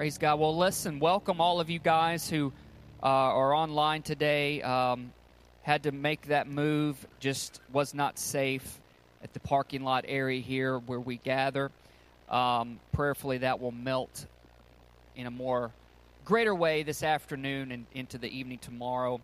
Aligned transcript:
Praise 0.00 0.16
God. 0.16 0.40
Well, 0.40 0.56
listen, 0.56 0.98
welcome 0.98 1.42
all 1.42 1.60
of 1.60 1.68
you 1.68 1.78
guys 1.78 2.30
who 2.30 2.54
uh, 3.02 3.06
are 3.06 3.52
online 3.52 4.00
today. 4.00 4.62
Um, 4.62 5.12
had 5.60 5.82
to 5.82 5.92
make 5.92 6.28
that 6.28 6.48
move, 6.48 7.06
just 7.18 7.60
was 7.70 7.92
not 7.92 8.18
safe 8.18 8.80
at 9.22 9.34
the 9.34 9.40
parking 9.40 9.84
lot 9.84 10.06
area 10.08 10.40
here 10.40 10.78
where 10.78 10.98
we 10.98 11.18
gather. 11.18 11.70
Um, 12.30 12.80
prayerfully, 12.92 13.36
that 13.38 13.60
will 13.60 13.72
melt 13.72 14.24
in 15.16 15.26
a 15.26 15.30
more 15.30 15.70
greater 16.24 16.54
way 16.54 16.82
this 16.82 17.02
afternoon 17.02 17.70
and 17.70 17.84
into 17.92 18.16
the 18.16 18.34
evening 18.34 18.56
tomorrow. 18.56 19.20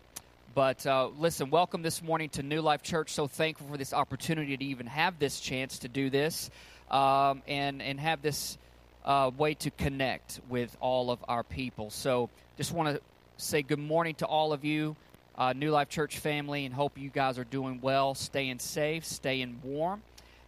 But 0.53 0.85
uh, 0.85 1.07
listen, 1.17 1.49
welcome 1.49 1.81
this 1.81 2.03
morning 2.03 2.29
to 2.29 2.43
New 2.43 2.61
Life 2.61 2.83
Church. 2.83 3.09
So 3.09 3.25
thankful 3.25 3.65
for 3.65 3.77
this 3.77 3.93
opportunity 3.93 4.55
to 4.55 4.65
even 4.65 4.85
have 4.85 5.17
this 5.17 5.39
chance 5.39 5.79
to 5.79 5.87
do 5.87 6.11
this 6.11 6.51
um, 6.91 7.41
and, 7.47 7.81
and 7.81 7.99
have 7.99 8.21
this 8.21 8.59
uh, 9.07 9.31
way 9.37 9.53
to 9.53 9.71
connect 9.71 10.41
with 10.49 10.75
all 10.81 11.09
of 11.09 11.19
our 11.29 11.41
people. 11.41 11.89
So 11.89 12.29
just 12.57 12.73
want 12.73 12.95
to 12.95 13.01
say 13.37 13.61
good 13.61 13.79
morning 13.79 14.15
to 14.15 14.25
all 14.25 14.51
of 14.51 14.65
you, 14.65 14.97
uh, 15.37 15.53
New 15.53 15.71
Life 15.71 15.87
Church 15.87 16.19
family, 16.19 16.65
and 16.65 16.75
hope 16.75 16.97
you 16.97 17.09
guys 17.09 17.39
are 17.39 17.45
doing 17.45 17.79
well, 17.81 18.13
staying 18.13 18.59
safe, 18.59 19.05
staying 19.05 19.61
warm. 19.63 20.01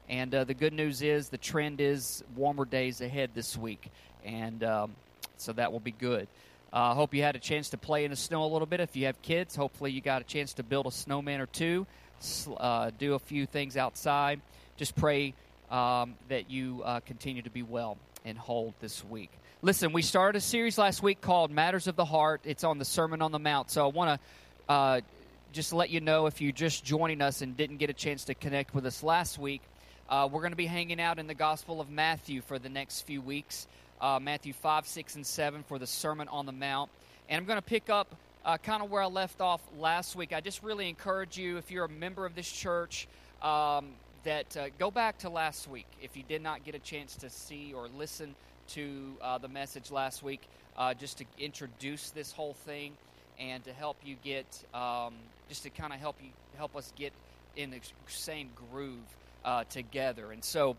And 0.09 0.35
uh, 0.35 0.43
the 0.43 0.53
good 0.53 0.73
news 0.73 1.01
is 1.01 1.29
the 1.29 1.37
trend 1.37 1.79
is 1.79 2.21
warmer 2.35 2.65
days 2.65 2.99
ahead 2.99 3.29
this 3.33 3.55
week. 3.55 3.89
And 4.25 4.61
um, 4.63 4.91
so 5.37 5.53
that 5.53 5.71
will 5.71 5.79
be 5.79 5.91
good. 5.91 6.27
I 6.73 6.91
uh, 6.91 6.93
hope 6.95 7.13
you 7.13 7.23
had 7.23 7.35
a 7.35 7.39
chance 7.39 7.69
to 7.69 7.77
play 7.77 8.03
in 8.03 8.11
the 8.11 8.17
snow 8.17 8.43
a 8.43 8.47
little 8.51 8.67
bit. 8.67 8.81
If 8.81 8.95
you 8.95 9.05
have 9.05 9.19
kids, 9.21 9.55
hopefully 9.55 9.91
you 9.91 10.01
got 10.01 10.21
a 10.21 10.25
chance 10.25 10.53
to 10.53 10.63
build 10.63 10.85
a 10.85 10.91
snowman 10.91 11.39
or 11.39 11.45
two, 11.45 11.87
uh, 12.57 12.91
do 12.99 13.13
a 13.13 13.19
few 13.19 13.45
things 13.45 13.77
outside. 13.77 14.41
Just 14.75 14.95
pray 14.95 15.33
um, 15.71 16.15
that 16.27 16.49
you 16.49 16.81
uh, 16.83 16.99
continue 17.01 17.41
to 17.41 17.49
be 17.49 17.63
well 17.63 17.97
and 18.25 18.37
hold 18.37 18.73
this 18.79 19.03
week. 19.03 19.31
Listen, 19.61 19.91
we 19.93 20.01
started 20.01 20.37
a 20.37 20.41
series 20.41 20.77
last 20.77 21.03
week 21.03 21.21
called 21.21 21.51
Matters 21.51 21.87
of 21.87 21.95
the 21.95 22.05
Heart. 22.05 22.41
It's 22.45 22.63
on 22.63 22.77
the 22.77 22.85
Sermon 22.85 23.21
on 23.21 23.31
the 23.31 23.39
Mount. 23.39 23.69
So 23.71 23.85
I 23.85 23.91
want 23.91 24.19
to 24.19 24.73
uh, 24.73 25.01
just 25.51 25.73
let 25.73 25.89
you 25.89 25.99
know 25.99 26.27
if 26.27 26.41
you're 26.41 26.51
just 26.51 26.83
joining 26.83 27.21
us 27.21 27.41
and 27.41 27.57
didn't 27.57 27.77
get 27.77 27.89
a 27.89 27.93
chance 27.93 28.25
to 28.25 28.35
connect 28.35 28.73
with 28.73 28.85
us 28.85 29.03
last 29.03 29.37
week, 29.37 29.61
uh, 30.09 30.27
we're 30.31 30.41
going 30.41 30.51
to 30.51 30.57
be 30.57 30.65
hanging 30.65 31.01
out 31.01 31.19
in 31.19 31.27
the 31.27 31.33
Gospel 31.33 31.81
of 31.81 31.89
Matthew 31.89 32.41
for 32.41 32.57
the 32.57 32.69
next 32.69 33.01
few 33.01 33.21
weeks 33.21 33.67
uh, 34.01 34.19
Matthew 34.21 34.53
5, 34.53 34.87
6, 34.87 35.15
and 35.15 35.25
7 35.25 35.63
for 35.63 35.79
the 35.79 35.87
Sermon 35.87 36.27
on 36.27 36.45
the 36.45 36.51
Mount. 36.51 36.89
And 37.27 37.37
I'm 37.37 37.45
going 37.45 37.57
to 37.57 37.65
pick 37.65 37.89
up 37.89 38.15
uh, 38.45 38.57
kind 38.57 38.81
of 38.81 38.89
where 38.89 39.01
I 39.01 39.07
left 39.07 39.41
off 39.41 39.61
last 39.77 40.15
week. 40.15 40.33
I 40.33 40.41
just 40.41 40.63
really 40.63 40.89
encourage 40.89 41.37
you, 41.37 41.57
if 41.57 41.71
you're 41.71 41.85
a 41.85 41.89
member 41.89 42.25
of 42.25 42.35
this 42.35 42.49
church, 42.49 43.07
um, 43.41 43.89
that 44.23 44.57
uh, 44.57 44.67
go 44.77 44.91
back 44.91 45.17
to 45.19 45.29
last 45.29 45.67
week. 45.67 45.87
If 46.01 46.17
you 46.17 46.23
did 46.27 46.41
not 46.41 46.63
get 46.63 46.75
a 46.75 46.79
chance 46.79 47.15
to 47.17 47.29
see 47.29 47.73
or 47.73 47.87
listen 47.97 48.35
to 48.69 49.15
uh, 49.21 49.37
the 49.37 49.47
message 49.47 49.91
last 49.91 50.23
week, 50.23 50.41
uh, 50.77 50.93
just 50.93 51.17
to 51.19 51.25
introduce 51.37 52.11
this 52.11 52.31
whole 52.31 52.53
thing 52.53 52.93
and 53.39 53.63
to 53.63 53.73
help 53.73 53.97
you 54.03 54.15
get, 54.23 54.45
um, 54.73 55.13
just 55.47 55.63
to 55.63 55.69
kind 55.69 55.93
of 55.93 55.99
help 55.99 56.15
you 56.21 56.29
help 56.57 56.75
us 56.75 56.91
get 56.95 57.13
in 57.55 57.71
the 57.71 57.79
same 58.07 58.49
groove 58.71 58.97
uh, 59.45 59.63
together. 59.65 60.31
And 60.31 60.43
so 60.43 60.75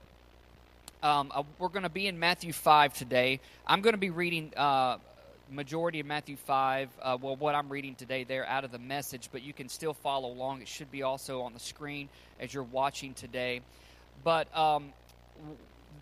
um, 1.02 1.32
uh, 1.34 1.42
we're 1.58 1.68
going 1.68 1.84
to 1.84 1.88
be 1.88 2.06
in 2.06 2.18
Matthew 2.18 2.52
5 2.52 2.94
today. 2.94 3.40
I'm 3.66 3.80
going 3.80 3.94
to 3.94 3.98
be 3.98 4.10
reading 4.10 4.52
uh, 4.56 4.98
majority 5.50 6.00
of 6.00 6.06
Matthew 6.06 6.36
5, 6.36 6.88
uh, 7.02 7.18
well, 7.20 7.36
what 7.36 7.54
I'm 7.54 7.68
reading 7.68 7.94
today 7.94 8.24
there 8.24 8.46
out 8.46 8.64
of 8.64 8.72
the 8.72 8.78
message, 8.78 9.28
but 9.32 9.42
you 9.42 9.52
can 9.52 9.68
still 9.68 9.94
follow 9.94 10.30
along. 10.30 10.62
It 10.62 10.68
should 10.68 10.90
be 10.90 11.02
also 11.02 11.42
on 11.42 11.52
the 11.52 11.60
screen 11.60 12.08
as 12.38 12.52
you're 12.52 12.62
watching 12.62 13.14
today. 13.14 13.60
But 14.22 14.54
um, 14.56 14.92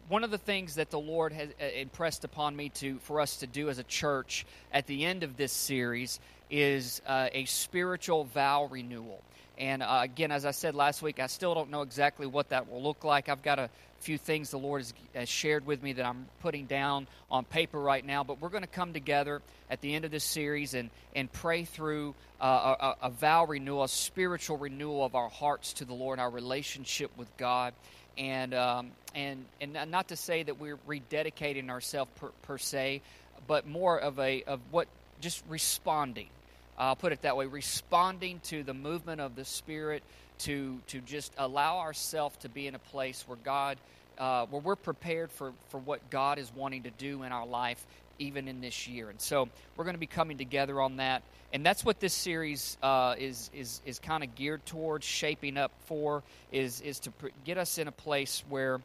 one 0.08 0.24
of 0.24 0.30
the 0.30 0.38
things 0.38 0.76
that 0.76 0.90
the 0.90 0.98
Lord 0.98 1.32
has 1.32 1.48
uh, 1.60 1.64
impressed 1.64 2.24
upon 2.24 2.56
me 2.56 2.70
to 2.70 2.98
for 3.00 3.20
us 3.20 3.38
to 3.38 3.46
do 3.46 3.68
as 3.68 3.78
a 3.78 3.84
church 3.84 4.46
at 4.72 4.86
the 4.86 5.04
end 5.04 5.22
of 5.22 5.36
this 5.36 5.52
series 5.52 6.20
is 6.50 7.02
uh, 7.06 7.28
a 7.32 7.44
spiritual 7.44 8.24
vow 8.24 8.64
renewal. 8.70 9.22
And 9.58 9.82
uh, 9.82 10.00
again, 10.02 10.30
as 10.30 10.46
I 10.46 10.52
said 10.52 10.76
last 10.76 11.02
week, 11.02 11.18
I 11.18 11.26
still 11.26 11.52
don't 11.52 11.70
know 11.70 11.82
exactly 11.82 12.26
what 12.26 12.50
that 12.50 12.70
will 12.70 12.82
look 12.82 13.02
like. 13.02 13.28
I've 13.28 13.42
got 13.42 13.58
a 13.58 13.68
few 13.98 14.16
things 14.16 14.50
the 14.50 14.58
Lord 14.58 14.82
has, 14.82 14.94
has, 15.16 15.28
shared 15.28 15.66
with 15.66 15.82
me 15.82 15.94
that 15.94 16.06
I'm 16.06 16.26
putting 16.40 16.66
down 16.66 17.08
on 17.28 17.44
paper 17.44 17.80
right 17.80 18.04
now. 18.04 18.22
But 18.22 18.40
we're 18.40 18.50
going 18.50 18.62
to 18.62 18.68
come 18.68 18.92
together 18.92 19.42
at 19.68 19.80
the 19.80 19.96
end 19.96 20.04
of 20.04 20.12
this 20.12 20.22
series 20.22 20.74
and, 20.74 20.90
and 21.16 21.30
pray 21.32 21.64
through 21.64 22.14
uh, 22.40 22.94
a, 23.02 23.06
a, 23.06 23.10
vow 23.10 23.46
renewal, 23.46 23.82
a 23.82 23.88
spiritual 23.88 24.58
renewal 24.58 25.04
of 25.04 25.16
our 25.16 25.28
hearts 25.28 25.72
to 25.74 25.84
the 25.84 25.94
Lord, 25.94 26.20
our 26.20 26.30
relationship 26.30 27.10
with 27.16 27.28
God. 27.36 27.74
And, 28.16 28.54
um, 28.54 28.92
and, 29.16 29.44
and 29.60 29.76
not 29.90 30.08
to 30.08 30.16
say 30.16 30.44
that 30.44 30.60
we're 30.60 30.78
rededicating 30.88 31.68
ourselves 31.68 32.10
per, 32.20 32.28
per 32.42 32.58
se, 32.58 33.02
but 33.48 33.66
more 33.66 33.98
of 33.98 34.20
a 34.20 34.44
of 34.44 34.60
what 34.70 34.86
just 35.20 35.42
responding. 35.48 36.28
I'll 36.78 36.96
put 36.96 37.12
it 37.12 37.22
that 37.22 37.36
way, 37.36 37.46
responding 37.46 38.40
to 38.44 38.62
the 38.62 38.74
movement 38.74 39.20
of 39.20 39.34
the 39.34 39.44
Spirit 39.44 40.02
to 40.40 40.78
to 40.86 41.00
just 41.00 41.32
allow 41.36 41.78
ourselves 41.78 42.36
to 42.38 42.48
be 42.48 42.68
in 42.68 42.76
a 42.76 42.78
place 42.78 43.24
where 43.26 43.38
God, 43.44 43.78
uh, 44.18 44.46
where 44.46 44.62
we're 44.62 44.76
prepared 44.76 45.32
for 45.32 45.52
for 45.70 45.78
what 45.78 46.08
God 46.10 46.38
is 46.38 46.50
wanting 46.54 46.84
to 46.84 46.90
do 46.90 47.24
in 47.24 47.32
our 47.32 47.46
life, 47.46 47.84
even 48.20 48.46
in 48.46 48.60
this 48.60 48.86
year. 48.86 49.10
And 49.10 49.20
so 49.20 49.48
we're 49.76 49.84
going 49.84 49.96
to 49.96 50.00
be 50.00 50.06
coming 50.06 50.38
together 50.38 50.80
on 50.80 50.98
that, 50.98 51.22
and 51.52 51.66
that's 51.66 51.84
what 51.84 51.98
this 51.98 52.14
series 52.14 52.78
uh, 52.80 53.16
is 53.18 53.50
is 53.52 53.80
is 53.84 53.98
kind 53.98 54.22
of 54.22 54.36
geared 54.36 54.64
towards, 54.64 55.04
shaping 55.04 55.56
up 55.56 55.72
for, 55.86 56.22
is 56.52 56.80
is 56.82 57.00
to 57.00 57.12
get 57.44 57.58
us 57.58 57.78
in 57.78 57.88
a 57.88 57.92
place 57.92 58.44
where 58.48 58.80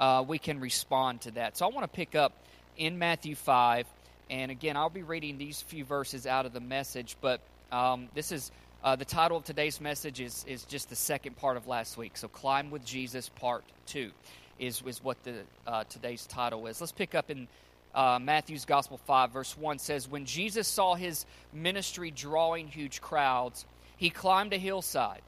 uh, 0.00 0.24
we 0.26 0.38
can 0.38 0.60
respond 0.60 1.20
to 1.20 1.30
that. 1.32 1.58
So 1.58 1.66
I 1.66 1.68
want 1.68 1.84
to 1.84 1.94
pick 1.94 2.14
up 2.14 2.32
in 2.78 2.98
Matthew 2.98 3.34
five. 3.34 3.86
And 4.30 4.50
again, 4.50 4.76
I'll 4.76 4.90
be 4.90 5.02
reading 5.02 5.38
these 5.38 5.60
few 5.60 5.84
verses 5.84 6.26
out 6.26 6.46
of 6.46 6.52
the 6.52 6.60
message, 6.60 7.16
but 7.20 7.40
um, 7.70 8.08
this 8.14 8.32
is 8.32 8.50
uh, 8.82 8.96
the 8.96 9.04
title 9.04 9.36
of 9.36 9.44
today's 9.44 9.80
message 9.80 10.20
is, 10.20 10.44
is 10.46 10.64
just 10.64 10.90
the 10.90 10.96
second 10.96 11.36
part 11.36 11.56
of 11.56 11.66
last 11.66 11.96
week. 11.96 12.16
So, 12.16 12.28
Climb 12.28 12.70
with 12.70 12.84
Jesus, 12.84 13.30
part 13.30 13.64
two, 13.86 14.10
is, 14.58 14.82
is 14.86 15.02
what 15.02 15.22
the, 15.24 15.36
uh, 15.66 15.84
today's 15.84 16.26
title 16.26 16.66
is. 16.66 16.80
Let's 16.80 16.92
pick 16.92 17.14
up 17.14 17.30
in 17.30 17.48
uh, 17.94 18.18
Matthew's 18.20 18.64
Gospel 18.64 18.98
5, 18.98 19.30
verse 19.30 19.56
1 19.56 19.78
says, 19.78 20.08
When 20.08 20.26
Jesus 20.26 20.68
saw 20.68 20.94
his 20.94 21.24
ministry 21.52 22.10
drawing 22.10 22.68
huge 22.68 23.00
crowds, 23.00 23.64
he 23.96 24.10
climbed 24.10 24.52
a 24.52 24.58
hillside, 24.58 25.22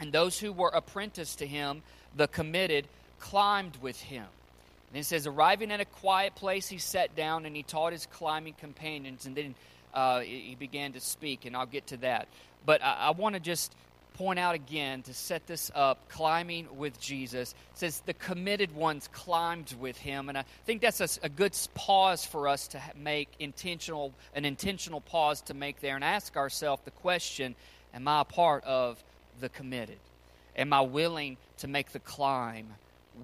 and 0.00 0.12
those 0.12 0.38
who 0.38 0.52
were 0.52 0.70
apprenticed 0.70 1.38
to 1.40 1.46
him, 1.46 1.82
the 2.16 2.26
committed, 2.26 2.86
climbed 3.18 3.76
with 3.82 4.00
him. 4.00 4.26
And 4.94 5.00
it 5.00 5.06
says, 5.06 5.26
Arriving 5.26 5.72
at 5.72 5.80
a 5.80 5.84
quiet 5.84 6.36
place, 6.36 6.68
he 6.68 6.78
sat 6.78 7.16
down 7.16 7.46
and 7.46 7.56
he 7.56 7.64
taught 7.64 7.90
his 7.90 8.06
climbing 8.06 8.54
companions, 8.54 9.26
and 9.26 9.34
then 9.34 9.56
uh, 9.92 10.20
he 10.20 10.54
began 10.56 10.92
to 10.92 11.00
speak, 11.00 11.46
and 11.46 11.56
I'll 11.56 11.66
get 11.66 11.88
to 11.88 11.96
that. 11.96 12.28
But 12.64 12.80
I, 12.80 13.06
I 13.06 13.10
want 13.10 13.34
to 13.34 13.40
just 13.40 13.74
point 14.14 14.38
out 14.38 14.54
again 14.54 15.02
to 15.02 15.12
set 15.12 15.48
this 15.48 15.72
up 15.74 16.08
climbing 16.08 16.68
with 16.78 17.00
jesus. 17.00 17.56
It 17.72 17.78
says 17.78 18.02
the 18.06 18.14
committed 18.14 18.72
ones 18.72 19.08
climbed 19.12 19.74
with 19.80 19.96
him. 19.96 20.28
And 20.28 20.38
i 20.38 20.44
think 20.64 20.80
that's 20.80 21.00
a, 21.00 21.08
a, 21.24 21.28
good 21.28 21.58
pause 21.74 22.24
for 22.24 22.46
us 22.46 22.68
to 22.68 22.80
make 22.96 23.28
intentional 23.40 24.12
an 24.36 24.44
intentional 24.44 25.00
pause 25.00 25.40
to 25.42 25.54
make 25.54 25.80
there 25.80 25.96
and 25.96 26.04
ask 26.04 26.36
ourselves 26.36 26.82
the 26.84 26.92
question 26.92 27.56
am 27.92 28.06
i 28.06 28.20
a 28.20 28.24
part 28.24 28.62
of 28.62 29.02
the 29.40 29.48
committed? 29.48 29.98
Am 30.56 30.72
i 30.72 30.80
willing 30.80 31.36
to 31.58 31.66
make 31.66 31.90
the 31.90 31.98
climb 31.98 32.68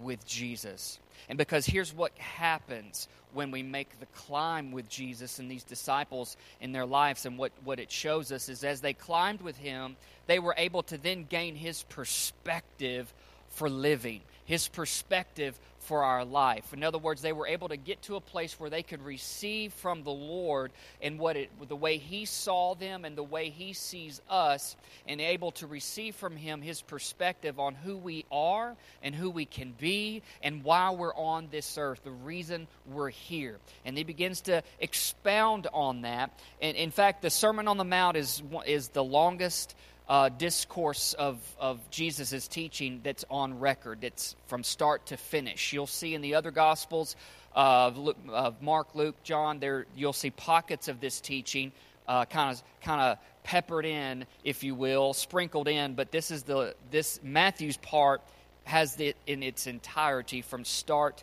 with 0.02 0.26
jesus 0.26 0.98
and 1.28 1.38
because 1.38 1.66
here's 1.66 1.94
what 1.94 2.16
happens 2.18 3.08
when 3.32 3.50
we 3.50 3.62
make 3.62 3.98
the 4.00 4.06
climb 4.06 4.72
with 4.72 4.88
Jesus 4.88 5.38
and 5.38 5.50
these 5.50 5.62
disciples 5.62 6.36
in 6.60 6.72
their 6.72 6.86
lives, 6.86 7.26
and 7.26 7.38
what, 7.38 7.52
what 7.64 7.78
it 7.78 7.90
shows 7.90 8.32
us 8.32 8.48
is 8.48 8.64
as 8.64 8.80
they 8.80 8.92
climbed 8.92 9.40
with 9.40 9.56
him, 9.56 9.96
they 10.26 10.38
were 10.38 10.54
able 10.56 10.82
to 10.84 10.98
then 10.98 11.24
gain 11.24 11.54
his 11.54 11.84
perspective 11.84 13.12
for 13.50 13.68
living, 13.68 14.22
his 14.44 14.68
perspective 14.68 15.58
for 15.80 16.04
our 16.04 16.24
life. 16.24 16.72
In 16.72 16.84
other 16.84 16.98
words, 16.98 17.22
they 17.22 17.32
were 17.32 17.46
able 17.46 17.68
to 17.68 17.76
get 17.76 18.02
to 18.02 18.16
a 18.16 18.20
place 18.20 18.60
where 18.60 18.70
they 18.70 18.82
could 18.82 19.02
receive 19.02 19.72
from 19.72 20.04
the 20.04 20.12
Lord 20.12 20.70
and 21.02 21.18
what 21.18 21.36
it, 21.36 21.50
the 21.68 21.74
way 21.74 21.96
He 21.96 22.26
saw 22.26 22.74
them 22.74 23.04
and 23.04 23.16
the 23.16 23.24
way 23.24 23.50
He 23.50 23.72
sees 23.72 24.20
us, 24.30 24.76
and 25.08 25.20
able 25.20 25.50
to 25.52 25.66
receive 25.66 26.14
from 26.14 26.36
Him 26.36 26.62
His 26.62 26.82
perspective 26.82 27.58
on 27.58 27.74
who 27.74 27.96
we 27.96 28.24
are 28.30 28.76
and 29.02 29.14
who 29.14 29.30
we 29.30 29.46
can 29.46 29.72
be 29.78 30.22
and 30.42 30.62
why 30.62 30.90
we're 30.90 31.14
on 31.14 31.48
this 31.50 31.76
earth, 31.78 32.04
the 32.04 32.10
reason 32.10 32.68
we're 32.86 33.08
here. 33.10 33.56
And 33.84 33.96
He 33.96 34.04
begins 34.04 34.42
to 34.42 34.62
expound 34.78 35.66
on 35.72 36.02
that. 36.02 36.38
And 36.60 36.76
in 36.76 36.90
fact, 36.90 37.22
the 37.22 37.30
Sermon 37.30 37.66
on 37.66 37.78
the 37.78 37.84
Mount 37.84 38.16
is 38.16 38.42
is 38.66 38.88
the 38.88 39.04
longest 39.04 39.74
uh, 40.10 40.28
discourse 40.28 41.12
of, 41.14 41.38
of 41.60 41.78
Jesus' 41.90 42.48
teaching 42.48 43.00
that's 43.04 43.24
on 43.30 43.60
record. 43.60 44.00
that's 44.00 44.34
from 44.48 44.64
start 44.64 45.06
to 45.06 45.16
finish. 45.16 45.72
You'll 45.72 45.86
see 45.86 46.14
in 46.14 46.20
the 46.20 46.34
other 46.34 46.50
Gospels, 46.50 47.14
uh, 47.54 47.92
of 48.28 48.60
Mark, 48.60 48.94
Luke, 48.94 49.14
John, 49.22 49.60
there 49.60 49.86
you'll 49.94 50.12
see 50.12 50.30
pockets 50.30 50.88
of 50.88 51.00
this 51.00 51.20
teaching 51.20 51.70
kind 52.06 52.50
of 52.50 52.62
kind 52.82 53.00
of 53.00 53.18
peppered 53.44 53.86
in, 53.86 54.26
if 54.42 54.64
you 54.64 54.74
will, 54.74 55.14
sprinkled 55.14 55.68
in. 55.68 55.94
But 55.94 56.10
this 56.10 56.32
is 56.32 56.42
the 56.42 56.74
this 56.90 57.20
Matthew's 57.22 57.76
part 57.76 58.20
has 58.64 58.98
it 58.98 59.16
in 59.28 59.44
its 59.44 59.68
entirety 59.68 60.42
from 60.42 60.64
start 60.64 61.22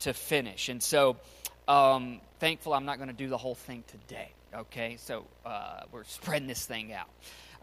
to 0.00 0.12
finish. 0.12 0.68
And 0.68 0.82
so 0.82 1.16
um, 1.66 2.20
thankful 2.38 2.74
I'm 2.74 2.84
not 2.84 2.98
going 2.98 3.08
to 3.08 3.14
do 3.14 3.28
the 3.28 3.38
whole 3.38 3.54
thing 3.54 3.82
today. 3.88 4.30
Okay, 4.54 4.96
so 4.98 5.24
uh, 5.44 5.80
we're 5.90 6.04
spreading 6.04 6.48
this 6.48 6.66
thing 6.66 6.92
out. 6.92 7.08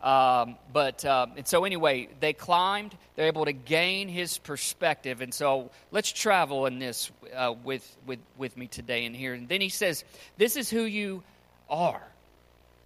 Um, 0.04 0.58
but 0.74 1.06
uh, 1.06 1.28
and 1.38 1.48
so 1.48 1.64
anyway, 1.64 2.10
they 2.20 2.34
climbed. 2.34 2.94
They're 3.16 3.28
able 3.28 3.46
to 3.46 3.54
gain 3.54 4.10
his 4.10 4.38
perspective, 4.38 5.22
and 5.22 5.34
so 5.34 5.72
let's 5.92 6.12
travel 6.12 6.66
in 6.66 6.78
this 6.78 7.10
uh, 7.34 7.54
with 7.64 7.96
with 8.06 8.20
with 8.38 8.58
me 8.58 8.68
today 8.68 9.06
and 9.06 9.16
here. 9.16 9.34
And 9.34 9.48
then 9.48 9.62
he 9.62 9.70
says, 9.70 10.04
"This 10.38 10.58
is 10.58 10.70
who 10.70 10.84
you 10.84 11.24
are." 11.70 12.04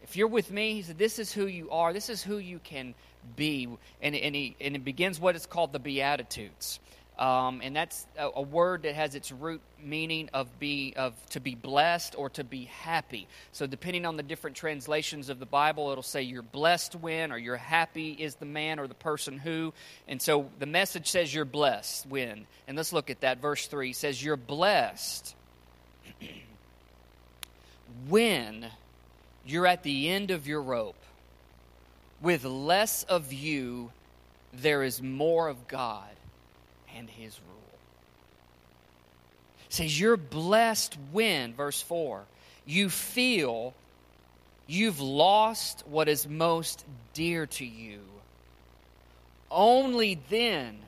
If 0.03 0.15
you're 0.15 0.27
with 0.27 0.51
me, 0.51 0.75
he 0.75 0.83
said, 0.83 0.99
"This 0.99 1.17
is 1.17 1.33
who 1.33 1.47
you 1.47 1.71
are. 1.71 1.91
This 1.91 2.09
is 2.09 2.21
who 2.21 2.37
you 2.37 2.59
can 2.59 2.93
be." 3.35 3.67
And 3.99 4.15
and 4.15 4.35
he 4.35 4.55
and 4.61 4.75
it 4.75 4.85
begins 4.85 5.19
what 5.19 5.35
is 5.35 5.47
called 5.47 5.73
the 5.73 5.79
Beatitudes. 5.79 6.79
Um, 7.19 7.61
and 7.63 7.75
that's 7.75 8.05
a, 8.15 8.29
a, 8.35 8.41
word 8.43 8.83
that 8.83 8.93
has 8.93 9.15
its 9.15 9.31
root 9.31 9.61
meaning 9.83 10.29
of 10.33 10.59
be 10.59 10.93
of 10.95 11.13
to 11.31 11.39
be 11.39 11.55
blessed 11.55 12.13
or 12.15 12.29
to 12.31 12.43
be 12.43 12.65
happy. 12.65 13.27
So 13.53 13.65
depending 13.65 14.05
on 14.05 14.17
the 14.17 14.23
different 14.23 14.55
translations 14.55 15.29
of 15.29 15.39
the 15.39 15.47
Bible, 15.47 15.89
it'll 15.89 16.03
say 16.03 16.21
you're 16.21 16.43
blessed 16.43 16.93
when 16.93 17.31
or 17.31 17.39
you're 17.39 17.57
happy 17.57 18.11
is 18.11 18.35
the 18.35 18.45
man 18.45 18.77
or 18.77 18.85
the 18.85 18.93
person 18.93 19.39
who. 19.39 19.73
And 20.07 20.21
so 20.21 20.51
the 20.59 20.67
message 20.67 21.07
says 21.07 21.33
you're 21.33 21.43
blessed 21.43 22.05
when. 22.05 22.45
And 22.67 22.77
let's 22.77 22.93
look 22.93 23.09
at 23.09 23.21
that. 23.21 23.41
Verse 23.41 23.65
three 23.65 23.93
says 23.93 24.23
you're 24.23 24.37
blessed 24.37 25.35
when 28.07 28.67
you're 29.43 29.65
at 29.65 29.81
the 29.81 30.09
end 30.09 30.29
of 30.29 30.45
your 30.45 30.61
rope. 30.61 30.95
With 32.21 32.45
less 32.45 33.03
of 33.03 33.33
you, 33.33 33.91
there 34.53 34.83
is 34.83 35.01
more 35.01 35.47
of 35.47 35.67
God 35.67 36.16
and 36.97 37.09
his 37.09 37.39
rule. 37.47 37.57
It 39.67 39.73
says, 39.73 39.99
You're 39.99 40.17
blessed 40.17 40.97
when, 41.11 41.53
verse 41.53 41.81
4, 41.81 42.23
you 42.65 42.89
feel 42.89 43.73
you've 44.65 44.99
lost 44.99 45.83
what 45.87 46.09
is 46.09 46.27
most 46.27 46.85
dear 47.13 47.45
to 47.45 47.65
you. 47.65 47.99
Only 49.49 50.19
then 50.29 50.79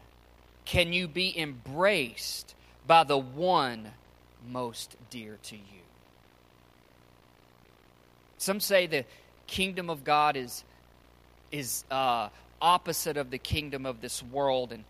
can 0.66 0.92
you 0.94 1.08
be 1.08 1.38
embraced 1.38 2.54
by 2.86 3.04
the 3.04 3.18
one 3.18 3.90
most 4.48 4.96
dear 5.10 5.38
to 5.44 5.56
you. 5.56 5.62
Some 8.38 8.60
say 8.60 8.88
the 8.88 9.06
kingdom 9.48 9.90
of 9.90 10.04
God 10.04 10.36
is, 10.38 10.64
is 11.52 11.84
uh, 11.92 12.30
opposite 12.62 13.18
of 13.18 13.32
the 13.32 13.38
kingdom 13.38 13.86
of 13.86 14.02
this 14.02 14.24
world, 14.24 14.72
and 14.72 14.84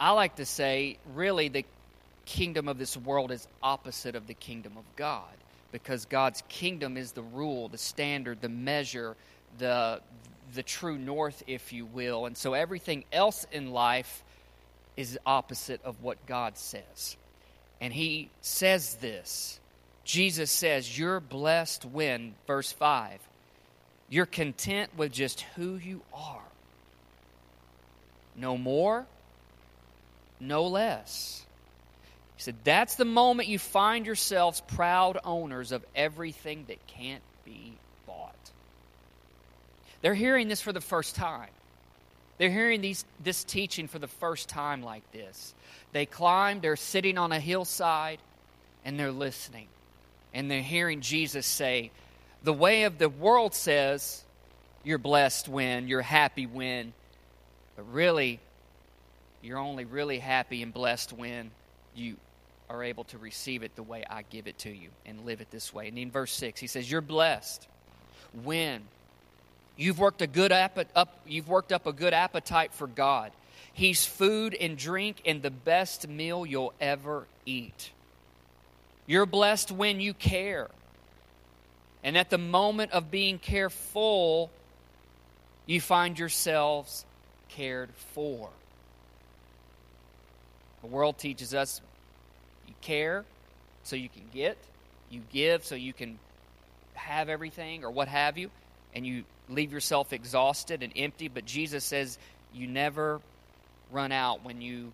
I 0.00 0.12
like 0.12 0.36
to 0.36 0.44
say, 0.44 0.98
really, 1.14 1.48
the 1.48 1.64
kingdom 2.24 2.68
of 2.68 2.78
this 2.78 2.96
world 2.96 3.30
is 3.32 3.46
opposite 3.62 4.14
of 4.14 4.26
the 4.26 4.34
kingdom 4.34 4.76
of 4.76 4.84
God 4.96 5.24
because 5.72 6.04
God's 6.04 6.42
kingdom 6.48 6.96
is 6.96 7.12
the 7.12 7.22
rule, 7.22 7.68
the 7.68 7.78
standard, 7.78 8.40
the 8.40 8.48
measure, 8.48 9.16
the 9.58 10.00
the 10.54 10.62
true 10.62 10.98
north, 10.98 11.42
if 11.46 11.72
you 11.72 11.84
will. 11.86 12.26
And 12.26 12.36
so 12.36 12.54
everything 12.54 13.04
else 13.12 13.46
in 13.52 13.70
life 13.70 14.22
is 14.96 15.18
opposite 15.26 15.80
of 15.84 16.02
what 16.02 16.24
God 16.26 16.56
says. 16.56 17.16
And 17.80 17.92
he 17.92 18.30
says 18.40 18.94
this. 18.96 19.60
Jesus 20.04 20.50
says, 20.50 20.98
You're 20.98 21.20
blessed 21.20 21.84
when, 21.84 22.34
verse 22.46 22.72
5, 22.72 23.20
you're 24.08 24.26
content 24.26 24.96
with 24.96 25.12
just 25.12 25.42
who 25.56 25.76
you 25.76 26.00
are. 26.14 26.42
No 28.34 28.56
more, 28.56 29.06
no 30.40 30.66
less. 30.66 31.44
He 32.36 32.42
said, 32.42 32.56
That's 32.64 32.94
the 32.94 33.04
moment 33.04 33.48
you 33.48 33.58
find 33.58 34.06
yourselves 34.06 34.62
proud 34.68 35.18
owners 35.24 35.72
of 35.72 35.84
everything 35.94 36.64
that 36.68 36.84
can't 36.86 37.22
be 37.44 37.74
bought. 38.06 38.34
They're 40.02 40.14
hearing 40.14 40.48
this 40.48 40.60
for 40.60 40.72
the 40.72 40.80
first 40.80 41.16
time. 41.16 41.50
They're 42.38 42.50
hearing 42.50 42.80
these, 42.80 43.04
this 43.22 43.42
teaching 43.42 43.88
for 43.88 43.98
the 43.98 44.06
first 44.06 44.48
time 44.48 44.82
like 44.82 45.10
this. 45.10 45.54
They 45.92 46.06
climbed, 46.06 46.62
they're 46.62 46.76
sitting 46.76 47.18
on 47.18 47.32
a 47.32 47.40
hillside, 47.40 48.20
and 48.84 48.98
they're 48.98 49.10
listening. 49.10 49.66
And 50.32 50.50
they're 50.50 50.62
hearing 50.62 51.00
Jesus 51.00 51.46
say, 51.46 51.90
The 52.44 52.52
way 52.52 52.84
of 52.84 52.98
the 52.98 53.08
world 53.08 53.54
says, 53.54 54.24
you're 54.84 54.98
blessed 54.98 55.48
when, 55.48 55.88
you're 55.88 56.00
happy 56.00 56.46
when. 56.46 56.92
But 57.76 57.92
really, 57.92 58.40
you're 59.42 59.58
only 59.58 59.84
really 59.84 60.18
happy 60.18 60.62
and 60.62 60.72
blessed 60.72 61.12
when 61.12 61.50
you 61.94 62.16
are 62.68 62.82
able 62.82 63.04
to 63.04 63.18
receive 63.18 63.62
it 63.62 63.74
the 63.76 63.82
way 63.82 64.04
I 64.08 64.22
give 64.22 64.46
it 64.46 64.58
to 64.58 64.70
you 64.70 64.90
and 65.06 65.24
live 65.24 65.40
it 65.40 65.50
this 65.50 65.72
way. 65.72 65.88
And 65.88 65.98
in 65.98 66.10
verse 66.10 66.32
6, 66.32 66.60
he 66.60 66.66
says, 66.66 66.90
You're 66.90 67.00
blessed 67.00 67.66
when 68.44 68.82
you've 69.76 69.98
worked 69.98 70.22
a 70.22 70.26
good 70.26 70.52
up, 70.52 71.20
you've 71.26 71.48
worked 71.48 71.72
up 71.72 71.86
a 71.86 71.92
good 71.92 72.14
appetite 72.14 72.72
for 72.74 72.86
God. 72.86 73.32
He's 73.72 74.04
food 74.04 74.54
and 74.54 74.76
drink 74.76 75.22
and 75.24 75.40
the 75.40 75.50
best 75.50 76.08
meal 76.08 76.44
you'll 76.44 76.74
ever 76.80 77.26
eat. 77.46 77.92
You're 79.06 79.26
blessed 79.26 79.70
when 79.70 80.00
you 80.00 80.14
care. 80.14 80.68
And 82.04 82.16
at 82.16 82.30
the 82.30 82.38
moment 82.38 82.92
of 82.92 83.10
being 83.10 83.38
careful, 83.38 84.50
you 85.66 85.80
find 85.80 86.18
yourselves 86.18 87.04
cared 87.48 87.90
for. 88.14 88.50
The 90.82 90.86
world 90.86 91.18
teaches 91.18 91.54
us 91.54 91.80
you 92.66 92.74
care 92.80 93.24
so 93.82 93.96
you 93.96 94.08
can 94.08 94.24
get, 94.32 94.58
you 95.10 95.22
give 95.32 95.64
so 95.64 95.74
you 95.74 95.92
can 95.92 96.18
have 96.94 97.28
everything 97.28 97.84
or 97.84 97.90
what 97.90 98.08
have 98.08 98.38
you, 98.38 98.50
and 98.94 99.06
you 99.06 99.24
leave 99.48 99.72
yourself 99.72 100.12
exhausted 100.12 100.82
and 100.82 100.92
empty. 100.96 101.28
But 101.28 101.44
Jesus 101.44 101.84
says 101.84 102.18
you 102.52 102.66
never 102.66 103.20
run 103.90 104.12
out 104.12 104.44
when 104.44 104.60
you 104.60 104.92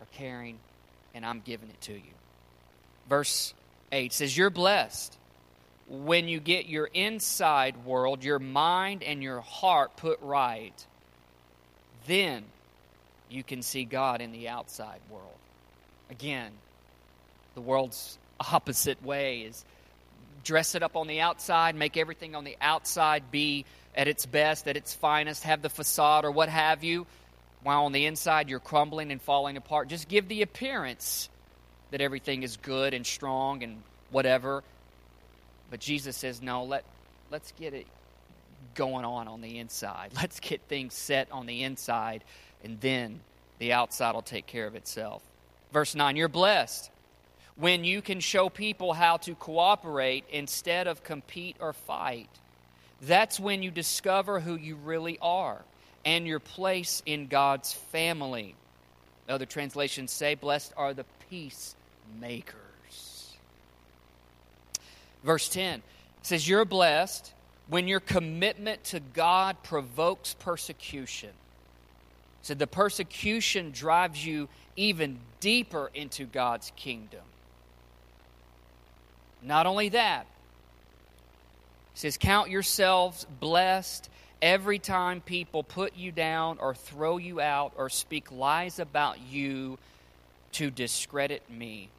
are 0.00 0.06
caring, 0.12 0.58
and 1.14 1.24
I'm 1.24 1.40
giving 1.40 1.68
it 1.68 1.80
to 1.82 1.92
you. 1.92 2.14
Verse 3.08 3.54
8 3.92 4.12
says, 4.12 4.36
You're 4.36 4.50
blessed 4.50 5.16
when 5.88 6.28
you 6.28 6.40
get 6.40 6.66
your 6.66 6.86
inside 6.86 7.84
world, 7.84 8.22
your 8.22 8.38
mind 8.38 9.02
and 9.02 9.22
your 9.22 9.40
heart 9.40 9.96
put 9.96 10.20
right. 10.20 10.86
Then 12.06 12.44
you 13.30 13.42
can 13.42 13.62
see 13.62 13.84
God 13.84 14.20
in 14.20 14.32
the 14.32 14.48
outside 14.48 15.00
world. 15.10 15.26
Again, 16.10 16.52
the 17.54 17.60
world's 17.60 18.18
opposite 18.40 19.02
way 19.04 19.40
is 19.40 19.64
dress 20.44 20.74
it 20.74 20.82
up 20.82 20.96
on 20.96 21.06
the 21.06 21.20
outside, 21.20 21.74
make 21.74 21.96
everything 21.96 22.34
on 22.34 22.44
the 22.44 22.56
outside 22.60 23.30
be 23.30 23.64
at 23.94 24.08
its 24.08 24.26
best, 24.26 24.68
at 24.68 24.76
its 24.76 24.94
finest, 24.94 25.42
have 25.42 25.62
the 25.62 25.68
facade 25.68 26.24
or 26.24 26.30
what 26.30 26.48
have 26.48 26.84
you, 26.84 27.06
while 27.62 27.84
on 27.84 27.92
the 27.92 28.06
inside 28.06 28.48
you're 28.48 28.60
crumbling 28.60 29.10
and 29.10 29.20
falling 29.20 29.56
apart. 29.56 29.88
Just 29.88 30.08
give 30.08 30.28
the 30.28 30.42
appearance 30.42 31.28
that 31.90 32.00
everything 32.00 32.42
is 32.42 32.56
good 32.56 32.94
and 32.94 33.06
strong 33.06 33.62
and 33.62 33.82
whatever. 34.10 34.62
But 35.70 35.80
Jesus 35.80 36.16
says, 36.16 36.40
no, 36.40 36.64
let, 36.64 36.84
let's 37.30 37.52
get 37.58 37.74
it 37.74 37.86
going 38.74 39.04
on 39.04 39.28
on 39.28 39.40
the 39.40 39.58
inside. 39.58 40.12
Let's 40.16 40.40
get 40.40 40.60
things 40.62 40.94
set 40.94 41.30
on 41.32 41.46
the 41.46 41.64
inside 41.64 42.24
and 42.64 42.80
then 42.80 43.20
the 43.58 43.72
outside 43.72 44.14
will 44.14 44.22
take 44.22 44.46
care 44.46 44.66
of 44.66 44.74
itself. 44.74 45.22
Verse 45.72 45.94
9 45.94 46.16
You're 46.16 46.28
blessed 46.28 46.90
when 47.56 47.84
you 47.84 48.00
can 48.00 48.20
show 48.20 48.48
people 48.48 48.92
how 48.92 49.16
to 49.18 49.34
cooperate 49.34 50.24
instead 50.30 50.86
of 50.86 51.02
compete 51.02 51.56
or 51.60 51.72
fight. 51.72 52.30
That's 53.02 53.38
when 53.38 53.62
you 53.62 53.70
discover 53.70 54.40
who 54.40 54.56
you 54.56 54.76
really 54.76 55.18
are 55.20 55.62
and 56.04 56.26
your 56.26 56.40
place 56.40 57.02
in 57.06 57.26
God's 57.26 57.72
family. 57.72 58.54
Other 59.28 59.46
translations 59.46 60.10
say, 60.10 60.34
Blessed 60.34 60.72
are 60.76 60.94
the 60.94 61.04
peacemakers. 61.28 62.56
Verse 65.22 65.48
10 65.48 65.82
says, 66.22 66.48
You're 66.48 66.64
blessed 66.64 67.32
when 67.68 67.88
your 67.88 68.00
commitment 68.00 68.84
to 68.84 69.00
God 69.00 69.62
provokes 69.62 70.34
persecution. 70.34 71.30
So 72.48 72.54
the 72.54 72.66
persecution 72.66 73.72
drives 73.72 74.24
you 74.24 74.48
even 74.74 75.18
deeper 75.38 75.90
into 75.92 76.24
God's 76.24 76.72
kingdom. 76.76 77.20
Not 79.42 79.66
only 79.66 79.90
that, 79.90 80.26
says, 81.92 82.16
Count 82.16 82.48
yourselves 82.48 83.26
blessed 83.38 84.08
every 84.40 84.78
time 84.78 85.20
people 85.20 85.62
put 85.62 85.94
you 85.94 86.10
down 86.10 86.56
or 86.58 86.74
throw 86.74 87.18
you 87.18 87.38
out 87.38 87.74
or 87.76 87.90
speak 87.90 88.32
lies 88.32 88.78
about 88.78 89.20
you 89.20 89.76
to 90.52 90.70
discredit 90.70 91.42
me. 91.50 91.90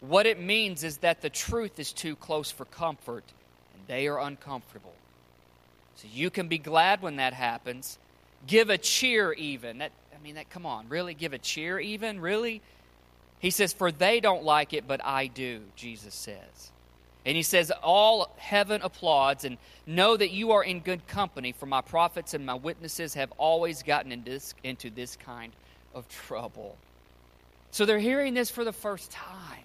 What 0.00 0.24
it 0.24 0.40
means 0.40 0.82
is 0.82 0.96
that 0.98 1.20
the 1.20 1.28
truth 1.28 1.78
is 1.78 1.92
too 1.92 2.16
close 2.16 2.50
for 2.50 2.64
comfort 2.64 3.24
and 3.74 3.82
they 3.86 4.08
are 4.08 4.18
uncomfortable. 4.18 4.94
So 5.96 6.08
you 6.10 6.30
can 6.30 6.48
be 6.48 6.56
glad 6.56 7.02
when 7.02 7.16
that 7.16 7.34
happens 7.34 7.98
give 8.46 8.70
a 8.70 8.78
cheer 8.78 9.32
even. 9.32 9.78
That 9.78 9.92
I 10.14 10.22
mean 10.22 10.36
that 10.36 10.50
come 10.50 10.66
on, 10.66 10.88
really 10.88 11.14
give 11.14 11.32
a 11.32 11.38
cheer 11.38 11.78
even? 11.78 12.20
Really? 12.20 12.62
He 13.38 13.50
says, 13.50 13.72
For 13.72 13.90
they 13.90 14.20
don't 14.20 14.44
like 14.44 14.72
it, 14.72 14.86
but 14.86 15.04
I 15.04 15.26
do, 15.26 15.62
Jesus 15.74 16.14
says. 16.14 16.70
And 17.26 17.36
he 17.36 17.42
says, 17.42 17.72
All 17.82 18.32
heaven 18.36 18.82
applauds, 18.82 19.44
and 19.44 19.58
know 19.86 20.16
that 20.16 20.30
you 20.30 20.52
are 20.52 20.62
in 20.62 20.80
good 20.80 21.06
company, 21.08 21.52
for 21.52 21.66
my 21.66 21.80
prophets 21.80 22.34
and 22.34 22.46
my 22.46 22.54
witnesses 22.54 23.14
have 23.14 23.32
always 23.38 23.82
gotten 23.82 24.12
in 24.12 24.22
this, 24.22 24.54
into 24.62 24.90
this 24.90 25.16
kind 25.16 25.52
of 25.94 26.08
trouble. 26.08 26.76
So 27.72 27.84
they're 27.84 27.98
hearing 27.98 28.34
this 28.34 28.50
for 28.50 28.64
the 28.64 28.72
first 28.72 29.10
time. 29.10 29.64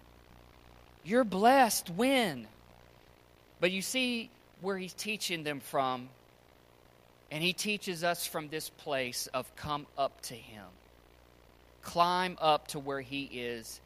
You're 1.04 1.24
blessed 1.24 1.90
when. 1.92 2.48
But 3.60 3.72
you 3.72 3.82
see 3.82 4.30
where 4.62 4.78
he's 4.78 4.94
teaching 4.94 5.44
them 5.44 5.60
from, 5.60 6.10
and 7.32 7.44
he 7.44 7.54
teaches 7.54 8.04
us 8.04 8.26
from 8.26 8.50
this 8.50 8.70
place 8.70 9.28
of 9.34 9.54
come 9.56 9.86
up 9.98 10.22
to 10.22 10.34
him. 10.34 10.66
Climb 11.82 12.38
up 12.40 12.68
to 12.70 12.80
where 12.80 13.02
he 13.02 13.24
is 13.24 13.80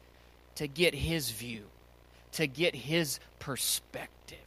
to 0.56 0.66
get 0.66 0.94
his 0.94 1.30
view 1.30 1.64
to 2.32 2.46
get 2.46 2.74
his 2.74 3.20
perspective. 3.38 4.38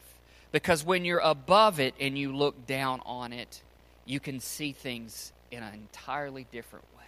Because 0.52 0.84
when 0.84 1.04
you're 1.04 1.18
above 1.18 1.80
it 1.80 1.94
and 2.00 2.16
you 2.18 2.34
look 2.34 2.66
down 2.66 3.00
on 3.06 3.32
it, 3.32 3.62
you 4.04 4.20
can 4.20 4.40
see 4.40 4.72
things 4.72 5.32
in 5.50 5.62
an 5.62 5.74
entirely 5.74 6.46
different 6.52 6.84
way. 6.96 7.02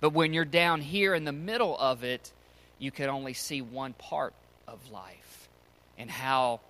But 0.00 0.12
when 0.12 0.32
you're 0.32 0.44
down 0.44 0.80
here 0.80 1.14
in 1.14 1.24
the 1.24 1.32
middle 1.32 1.76
of 1.78 2.04
it, 2.04 2.32
you 2.78 2.90
can 2.90 3.08
only 3.10 3.34
see 3.34 3.60
one 3.60 3.92
part 3.94 4.32
of 4.66 4.90
life 4.90 5.48
and 5.98 6.10
how 6.10 6.60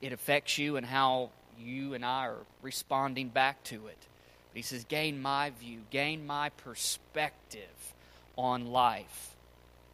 it 0.00 0.12
affects 0.12 0.58
you 0.58 0.76
and 0.76 0.84
how 0.84 1.30
you 1.62 1.94
and 1.94 2.04
I 2.04 2.26
are 2.28 2.36
responding 2.60 3.28
back 3.28 3.62
to 3.64 3.86
it. 3.86 3.98
But 4.52 4.56
he 4.56 4.62
says, 4.62 4.84
gain 4.84 5.22
my 5.22 5.50
view, 5.50 5.80
gain 5.90 6.26
my 6.26 6.50
perspective 6.50 7.94
on 8.36 8.66
life. 8.66 9.30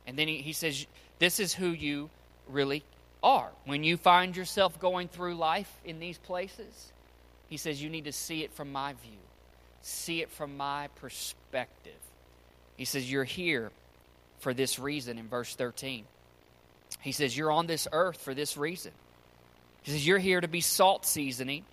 And 0.07 0.19
then 0.19 0.27
he, 0.29 0.39
he 0.39 0.53
says, 0.53 0.87
this 1.19 1.39
is 1.39 1.55
who 1.55 1.69
you 1.69 2.11
really 2.49 2.83
are. 3.23 3.51
When 3.65 3.85
you 3.85 3.97
find 3.97 4.37
yourself 4.37 4.81
going 4.81 5.09
through 5.09 5.37
life 5.37 5.73
in 5.85 6.01
these 6.01 6.19
places, 6.19 6.93
he 7.49 7.57
says 7.57 7.83
you 7.83 7.91
need 7.91 8.05
to 8.05 8.13
see 8.13 8.43
it 8.43 8.53
from 8.53 8.73
my 8.73 8.93
view, 8.93 9.19
see 9.83 10.23
it 10.23 10.31
from 10.31 10.57
my 10.57 10.89
perspective. 10.97 11.93
He 12.77 12.85
says 12.85 13.11
you're 13.11 13.25
here 13.25 13.71
for 14.41 14.55
this 14.55 14.79
reason 14.79 15.19
in 15.19 15.29
verse 15.29 15.55
13. 15.55 16.05
He 17.01 17.13
says 17.13 17.37
you're 17.37 17.51
on 17.51 17.67
this 17.67 17.89
earth 17.93 18.21
for 18.21 18.35
this 18.35 18.57
reason. 18.57 18.93
He 19.83 19.93
says 19.93 20.07
you're 20.07 20.19
here 20.19 20.41
to 20.41 20.49
be 20.49 20.61
salt 20.61 21.07
seasoning 21.07 21.65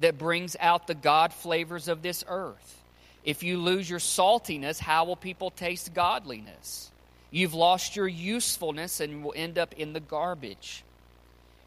that 0.00 0.18
brings 0.18 0.56
out 0.58 0.86
the 0.86 0.94
God 0.94 1.32
flavors 1.32 1.88
of 1.88 2.02
this 2.02 2.24
earth. 2.28 2.82
If 3.24 3.42
you 3.42 3.58
lose 3.58 3.88
your 3.88 4.00
saltiness, 4.00 4.78
how 4.78 5.04
will 5.06 5.16
people 5.16 5.50
taste 5.50 5.94
godliness? 5.94 6.90
You've 7.30 7.54
lost 7.54 7.96
your 7.96 8.06
usefulness 8.06 9.00
and 9.00 9.24
will 9.24 9.32
end 9.34 9.58
up 9.58 9.74
in 9.74 9.92
the 9.92 10.00
garbage. 10.00 10.84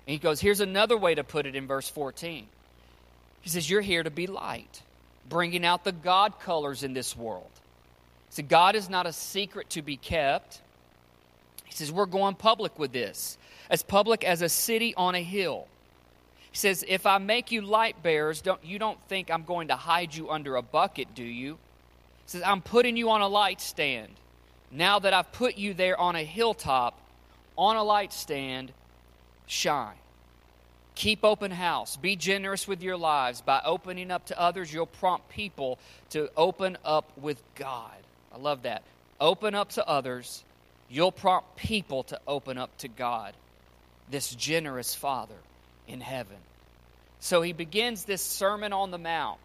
And 0.06 0.14
he 0.14 0.20
goes, 0.20 0.40
Here's 0.40 0.62
another 0.62 0.96
way 0.96 1.16
to 1.16 1.24
put 1.24 1.46
it 1.46 1.56
in 1.56 1.68
verse 1.68 1.90
14. 1.90 2.48
He 3.42 3.50
says, 3.50 3.70
You're 3.70 3.82
here 3.82 4.04
to 4.04 4.12
be 4.12 4.28
light, 4.28 4.82
bringing 5.28 5.66
out 5.66 5.84
the 5.84 5.92
God 5.92 6.40
colors 6.40 6.84
in 6.84 6.94
this 6.94 7.16
world. 7.18 7.50
So 8.30 8.44
God 8.44 8.76
is 8.76 8.90
not 8.90 9.08
a 9.08 9.14
secret 9.14 9.70
to 9.72 9.82
be 9.82 9.98
kept. 9.98 10.62
He 11.66 11.74
says, 11.74 11.92
We're 11.92 12.06
going 12.06 12.36
public 12.36 12.78
with 12.78 12.94
this, 12.94 13.38
as 13.70 13.84
public 13.84 14.24
as 14.24 14.42
a 14.42 14.50
city 14.50 14.94
on 14.96 15.16
a 15.16 15.22
hill. 15.22 15.68
He 16.58 16.62
says, 16.62 16.84
If 16.88 17.06
I 17.06 17.20
make 17.20 17.52
you 17.52 17.62
light 17.62 18.02
bearers, 18.02 18.42
don't, 18.42 18.66
you 18.66 18.80
don't 18.80 18.98
think 19.08 19.30
I'm 19.30 19.44
going 19.44 19.68
to 19.68 19.76
hide 19.76 20.16
you 20.16 20.32
under 20.32 20.56
a 20.56 20.64
bucket, 20.64 21.14
do 21.14 21.24
you? 21.24 21.54
He 21.54 22.32
says, 22.32 22.42
I'm 22.44 22.64
putting 22.64 22.98
you 22.98 23.12
on 23.12 23.22
a 23.22 23.28
light 23.28 23.62
stand 23.62 24.12
now 24.72 24.98
that 24.98 25.14
I've 25.14 25.32
put 25.32 25.60
you 25.60 25.76
there 25.76 25.96
on 26.00 26.16
a 26.16 26.24
hilltop, 26.24 27.00
on 27.60 27.76
a 27.76 27.84
light 27.84 28.12
stand, 28.12 28.72
shine. 29.46 29.98
Keep 30.96 31.24
open 31.24 31.52
house. 31.52 31.96
Be 31.96 32.16
generous 32.16 32.68
with 32.68 32.82
your 32.82 32.98
lives. 32.98 33.42
By 33.42 33.62
opening 33.64 34.10
up 34.10 34.26
to 34.26 34.42
others, 34.42 34.74
you'll 34.74 34.88
prompt 34.88 35.30
people 35.30 35.78
to 36.10 36.28
open 36.36 36.76
up 36.84 37.16
with 37.20 37.40
God. 37.54 37.94
I 38.34 38.40
love 38.40 38.64
that. 38.64 38.82
Open 39.22 39.54
up 39.54 39.70
to 39.74 39.88
others, 39.88 40.44
you'll 40.90 41.12
prompt 41.12 41.56
people 41.56 42.02
to 42.06 42.20
open 42.28 42.58
up 42.58 42.76
to 42.80 42.88
God, 42.88 43.36
this 44.10 44.34
generous 44.34 44.96
Father 44.96 45.38
in 45.88 46.02
heaven. 46.02 46.38
So 47.20 47.42
he 47.42 47.54
begins 47.54 48.06
this 48.06 48.22
Sermon 48.22 48.74
on 48.74 48.92
the 48.92 48.98
Mount 48.98 49.40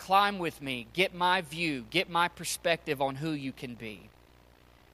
Climb 0.00 0.38
with 0.38 0.62
me, 0.62 0.86
get 0.94 1.14
my 1.14 1.42
view, 1.42 1.84
get 1.90 2.08
my 2.08 2.28
perspective 2.28 3.02
on 3.02 3.16
who 3.16 3.32
you 3.32 3.52
can 3.52 3.74
be. 3.74 4.00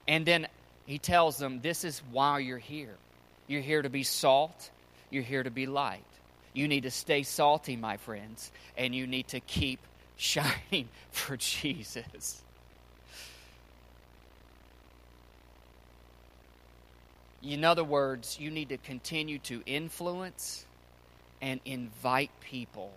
And 0.05 0.25
then 0.25 0.47
he 0.85 0.99
tells 0.99 1.37
them, 1.37 1.61
This 1.61 1.85
is 1.85 2.01
why 2.11 2.39
you're 2.39 2.57
here. 2.57 2.95
You're 3.47 3.61
here 3.61 3.81
to 3.81 3.89
be 3.89 4.03
salt, 4.03 4.69
you're 5.09 5.23
here 5.23 5.43
to 5.43 5.49
be 5.49 5.65
light. 5.65 6.03
You 6.53 6.67
need 6.67 6.83
to 6.83 6.91
stay 6.91 7.23
salty, 7.23 7.77
my 7.77 7.97
friends, 7.97 8.51
and 8.75 8.93
you 8.93 9.07
need 9.07 9.29
to 9.29 9.39
keep 9.39 9.79
shining 10.17 10.89
for 11.11 11.37
Jesus. 11.37 12.41
In 17.41 17.63
other 17.63 17.83
words, 17.83 18.37
you 18.41 18.51
need 18.51 18.69
to 18.69 18.77
continue 18.77 19.39
to 19.39 19.63
influence 19.65 20.65
and 21.41 21.59
invite 21.65 22.31
people 22.41 22.91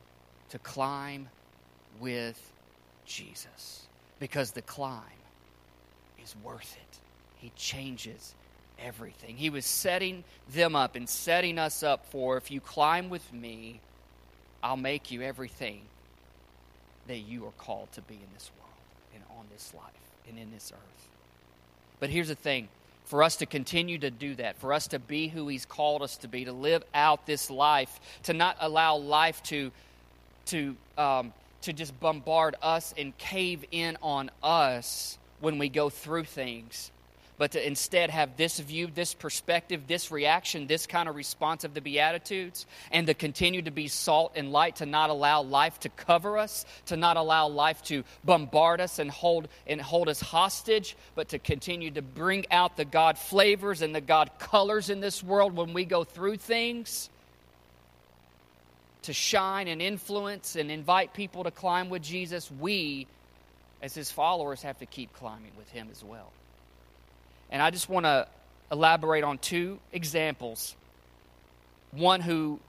to 0.51 0.59
climb 0.59 1.29
with 2.01 2.53
Jesus 3.07 3.87
because 4.19 4.53
the 4.53 4.63
climb 4.63 5.03
is 6.23 6.35
worth 6.43 6.77
it. 6.77 6.99
He 7.37 7.53
changes 7.57 8.35
everything. 8.79 9.37
He 9.37 9.51
was 9.51 9.67
setting 9.67 10.25
them 10.53 10.75
up 10.77 10.97
and 10.97 11.09
setting 11.09 11.59
us 11.59 11.83
up 11.83 12.07
for 12.07 12.37
if 12.37 12.51
you 12.51 12.61
climb 12.61 13.11
with 13.11 13.33
me, 13.33 13.81
I'll 14.63 14.77
make 14.77 15.11
you 15.11 15.23
everything 15.23 15.83
that 17.07 17.19
you 17.19 17.47
are 17.47 17.53
called 17.53 17.91
to 17.93 18.03
be 18.03 18.15
in 18.15 18.29
this 18.35 18.51
world 18.59 18.71
and 19.15 19.23
on 19.39 19.47
this 19.53 19.73
life 19.75 19.85
and 20.29 20.39
in 20.39 20.51
this 20.53 20.73
earth. 20.73 21.09
But 21.99 22.11
here's 22.11 22.29
the 22.29 22.35
thing 22.35 22.69
for 23.11 23.23
us 23.23 23.37
to 23.37 23.47
continue 23.47 23.99
to 23.99 24.11
do 24.11 24.37
that, 24.37 24.57
for 24.57 24.73
us 24.73 24.87
to 24.89 24.99
be 24.99 25.29
who 25.29 25.49
He's 25.49 25.67
called 25.67 26.01
us 26.01 26.17
to 26.19 26.29
be, 26.29 26.45
to 26.45 26.53
live 26.53 26.85
out 26.95 27.27
this 27.27 27.51
life, 27.51 28.01
to 28.23 28.33
not 28.33 28.57
allow 28.61 28.97
life 28.97 29.43
to, 29.45 29.73
to 30.47 30.77
um, 30.97 31.33
to 31.63 31.73
just 31.73 31.99
bombard 32.01 32.57
us 32.63 32.95
and 32.97 33.17
cave 33.19 33.65
in 33.71 33.99
on 34.03 34.31
us 34.43 35.19
when 35.41 35.59
we 35.59 35.69
go 35.69 35.91
through 35.91 36.25
things, 36.25 36.91
but 37.41 37.53
to 37.53 37.67
instead 37.67 38.11
have 38.11 38.37
this 38.37 38.59
view, 38.59 38.87
this 38.95 39.15
perspective, 39.15 39.87
this 39.87 40.11
reaction, 40.11 40.67
this 40.67 40.87
kind 40.87 41.09
of 41.09 41.17
response 41.17 41.65
of 41.65 41.73
the 41.73 41.81
Beatitudes, 41.81 42.67
and 42.93 43.07
to 43.07 43.15
continue 43.15 43.63
to 43.63 43.71
be 43.71 43.89
salt 43.89 44.33
and 44.37 44.53
light, 44.53 44.77
to 44.77 44.85
not 44.85 45.09
allow 45.09 45.41
life 45.41 45.81
to 45.81 45.89
cover 45.89 46.37
us, 46.37 46.67
to 46.85 46.99
not 46.99 47.17
allow 47.17 47.49
life 47.49 47.83
to 47.85 48.05
bombard 48.25 48.79
us 48.79 48.99
and 48.99 49.11
hold, 49.11 49.49
and 49.67 49.81
hold 49.81 50.11
us 50.11 50.21
hostage, 50.21 50.99
but 51.15 51.31
to 51.31 51.39
continue 51.39 51.91
to 51.91 52.03
bring 52.03 52.45
out 52.51 52.77
the 52.77 52.85
God 52.85 53.17
flavors 53.17 53.81
and 53.81 53.95
the 53.95 54.03
God 54.03 54.33
colors 54.39 54.91
in 54.91 55.01
this 55.01 55.23
world 55.25 55.57
when 55.57 55.73
we 55.73 55.87
go 55.87 56.05
through 56.05 56.37
things 56.37 57.09
to 59.05 59.15
shine 59.15 59.67
and 59.67 59.81
influence 59.81 60.57
and 60.57 60.71
invite 60.71 61.15
people 61.15 61.45
to 61.45 61.51
climb 61.51 61.89
with 61.89 62.03
Jesus, 62.03 62.51
we, 62.51 63.07
as 63.81 63.95
his 63.95 64.11
followers, 64.11 64.61
have 64.61 64.77
to 64.81 64.85
keep 64.85 65.15
climbing 65.15 65.53
with 65.57 65.71
him 65.71 65.89
as 65.91 66.05
well. 66.05 66.31
And 67.51 67.61
I 67.61 67.71
just 67.71 67.89
want 67.89 68.07
to 68.07 68.29
elaborate 68.71 69.25
on 69.25 69.39
two 69.39 69.79
examples. 69.93 70.77
One 71.91 72.21
who, 72.21 72.61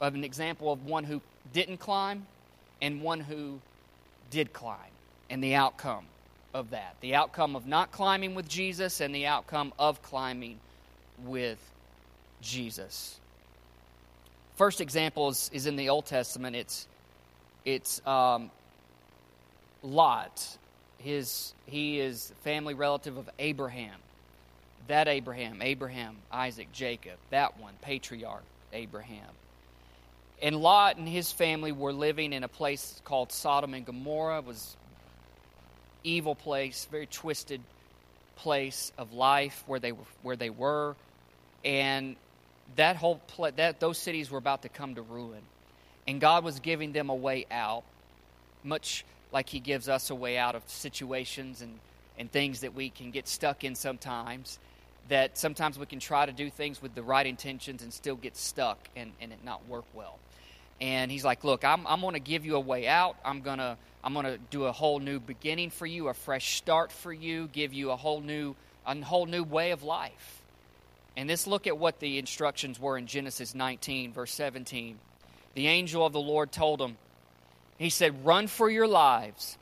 of 0.00 0.14
an 0.14 0.24
example 0.24 0.72
of 0.72 0.86
one 0.86 1.04
who 1.04 1.20
didn't 1.52 1.78
climb, 1.78 2.26
and 2.80 3.02
one 3.02 3.20
who 3.20 3.60
did 4.30 4.52
climb, 4.52 4.78
and 5.28 5.42
the 5.42 5.54
outcome 5.54 6.04
of 6.54 6.70
that. 6.70 6.96
The 7.00 7.14
outcome 7.16 7.56
of 7.56 7.66
not 7.66 7.90
climbing 7.90 8.34
with 8.34 8.48
Jesus, 8.48 9.00
and 9.00 9.14
the 9.14 9.26
outcome 9.26 9.72
of 9.78 10.02
climbing 10.02 10.58
with 11.24 11.58
Jesus. 12.40 13.18
First 14.56 14.80
example 14.80 15.30
is, 15.30 15.50
is 15.52 15.66
in 15.66 15.76
the 15.76 15.88
Old 15.88 16.06
Testament. 16.06 16.54
It's, 16.54 16.86
it's 17.64 18.06
um, 18.06 18.50
Lot. 19.82 20.56
His, 20.98 21.52
he 21.66 21.98
is 21.98 22.32
family 22.44 22.74
relative 22.74 23.16
of 23.16 23.28
Abraham. 23.38 23.94
That 24.92 25.08
Abraham, 25.08 25.62
Abraham, 25.62 26.18
Isaac, 26.30 26.70
Jacob, 26.70 27.14
that 27.30 27.58
one, 27.58 27.72
patriarch 27.80 28.42
Abraham. 28.74 29.30
And 30.42 30.54
Lot 30.56 30.98
and 30.98 31.08
his 31.08 31.32
family 31.32 31.72
were 31.72 31.94
living 31.94 32.34
in 32.34 32.44
a 32.44 32.48
place 32.48 33.00
called 33.02 33.32
Sodom 33.32 33.72
and 33.72 33.86
Gomorrah. 33.86 34.40
It 34.40 34.44
was 34.44 34.76
evil 36.04 36.34
place, 36.34 36.86
very 36.90 37.06
twisted 37.06 37.62
place 38.36 38.92
of 38.98 39.14
life 39.14 39.64
where 39.66 39.80
they 39.80 39.92
were, 39.92 40.04
where 40.20 40.36
they 40.36 40.50
were. 40.50 40.94
And 41.64 42.14
that 42.76 42.96
whole 42.96 43.16
pla- 43.28 43.52
that 43.52 43.80
those 43.80 43.96
cities 43.96 44.30
were 44.30 44.36
about 44.36 44.60
to 44.60 44.68
come 44.68 44.96
to 44.96 45.02
ruin, 45.02 45.40
and 46.06 46.20
God 46.20 46.44
was 46.44 46.60
giving 46.60 46.92
them 46.92 47.08
a 47.08 47.14
way 47.14 47.46
out, 47.50 47.84
much 48.62 49.06
like 49.32 49.48
He 49.48 49.58
gives 49.58 49.88
us 49.88 50.10
a 50.10 50.14
way 50.14 50.36
out 50.36 50.54
of 50.54 50.68
situations 50.68 51.62
and 51.62 51.78
and 52.18 52.30
things 52.30 52.60
that 52.60 52.74
we 52.74 52.90
can 52.90 53.10
get 53.10 53.26
stuck 53.26 53.64
in 53.64 53.74
sometimes. 53.74 54.58
That 55.08 55.36
sometimes 55.36 55.78
we 55.78 55.86
can 55.86 55.98
try 55.98 56.26
to 56.26 56.32
do 56.32 56.48
things 56.48 56.80
with 56.80 56.94
the 56.94 57.02
right 57.02 57.26
intentions 57.26 57.82
and 57.82 57.92
still 57.92 58.16
get 58.16 58.36
stuck 58.36 58.88
and, 58.96 59.12
and 59.20 59.32
it 59.32 59.44
not 59.44 59.66
work 59.68 59.84
well. 59.94 60.18
And 60.80 61.10
he's 61.10 61.24
like, 61.24 61.44
Look, 61.44 61.64
I'm, 61.64 61.86
I'm 61.86 62.00
going 62.00 62.14
to 62.14 62.20
give 62.20 62.46
you 62.46 62.56
a 62.56 62.60
way 62.60 62.86
out. 62.88 63.16
I'm 63.24 63.40
going 63.40 63.58
to 63.58 63.76
I'm 64.04 64.14
going 64.14 64.26
to 64.26 64.38
do 64.50 64.64
a 64.64 64.72
whole 64.72 64.98
new 64.98 65.20
beginning 65.20 65.70
for 65.70 65.86
you, 65.86 66.08
a 66.08 66.14
fresh 66.14 66.56
start 66.56 66.90
for 66.90 67.12
you, 67.12 67.48
give 67.52 67.72
you 67.72 67.90
a 67.90 67.96
whole 67.96 68.20
new 68.20 68.56
a 68.86 69.00
whole 69.00 69.26
new 69.26 69.44
way 69.44 69.70
of 69.70 69.82
life. 69.82 70.42
And 71.16 71.28
let's 71.28 71.46
look 71.46 71.66
at 71.66 71.78
what 71.78 72.00
the 72.00 72.18
instructions 72.18 72.80
were 72.80 72.96
in 72.96 73.06
Genesis 73.06 73.54
19, 73.54 74.12
verse 74.12 74.32
17. 74.32 74.98
The 75.54 75.66
angel 75.66 76.06
of 76.06 76.12
the 76.12 76.20
Lord 76.20 76.50
told 76.50 76.80
him, 76.80 76.96
He 77.78 77.90
said, 77.90 78.24
Run 78.24 78.46
for 78.46 78.70
your 78.70 78.88
lives. 78.88 79.58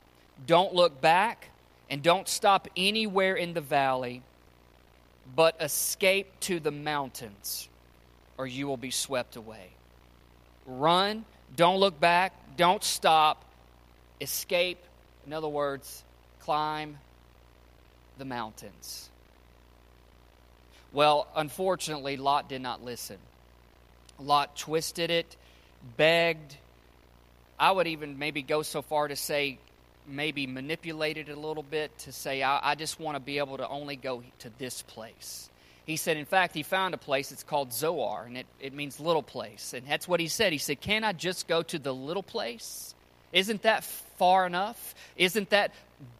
Don't 0.47 0.73
look 0.73 1.01
back 1.01 1.49
and 1.89 2.01
don't 2.01 2.27
stop 2.27 2.67
anywhere 2.75 3.35
in 3.35 3.53
the 3.53 3.61
valley, 3.61 4.23
but 5.35 5.55
escape 5.61 6.27
to 6.41 6.59
the 6.59 6.71
mountains, 6.71 7.69
or 8.37 8.47
you 8.47 8.67
will 8.67 8.77
be 8.77 8.91
swept 8.91 9.35
away. 9.35 9.69
Run, 10.65 11.25
don't 11.55 11.77
look 11.77 11.99
back, 11.99 12.33
don't 12.57 12.83
stop, 12.83 13.43
escape. 14.19 14.79
In 15.25 15.33
other 15.33 15.47
words, 15.47 16.03
climb 16.39 16.97
the 18.17 18.25
mountains. 18.25 19.09
Well, 20.93 21.27
unfortunately, 21.35 22.17
Lot 22.17 22.49
did 22.49 22.61
not 22.61 22.83
listen. 22.83 23.17
Lot 24.19 24.55
twisted 24.57 25.09
it, 25.09 25.35
begged. 25.97 26.55
I 27.57 27.71
would 27.71 27.87
even 27.87 28.19
maybe 28.19 28.41
go 28.41 28.61
so 28.61 28.81
far 28.81 29.07
to 29.07 29.15
say, 29.15 29.57
maybe 30.11 30.47
manipulated 30.47 31.29
a 31.29 31.35
little 31.35 31.63
bit 31.63 31.97
to 31.99 32.11
say, 32.11 32.43
I, 32.43 32.71
I 32.71 32.75
just 32.75 32.99
want 32.99 33.15
to 33.15 33.19
be 33.19 33.37
able 33.37 33.57
to 33.57 33.67
only 33.67 33.95
go 33.95 34.23
to 34.39 34.51
this 34.57 34.81
place. 34.81 35.49
He 35.85 35.97
said, 35.97 36.17
in 36.17 36.25
fact, 36.25 36.53
he 36.53 36.63
found 36.63 36.93
a 36.93 36.97
place, 36.97 37.31
it's 37.31 37.43
called 37.43 37.73
Zoar, 37.73 38.25
and 38.25 38.37
it, 38.37 38.45
it 38.59 38.73
means 38.73 38.99
little 38.99 39.23
place. 39.23 39.73
And 39.73 39.85
that's 39.87 40.07
what 40.07 40.19
he 40.19 40.27
said. 40.27 40.51
He 40.53 40.59
said, 40.59 40.79
Can 40.79 41.03
I 41.03 41.13
just 41.13 41.47
go 41.47 41.63
to 41.63 41.79
the 41.79 41.93
little 41.93 42.23
place? 42.23 42.93
Isn't 43.33 43.61
that 43.63 43.83
far 43.83 44.45
enough? 44.45 44.93
Isn't 45.15 45.49
that 45.49 45.73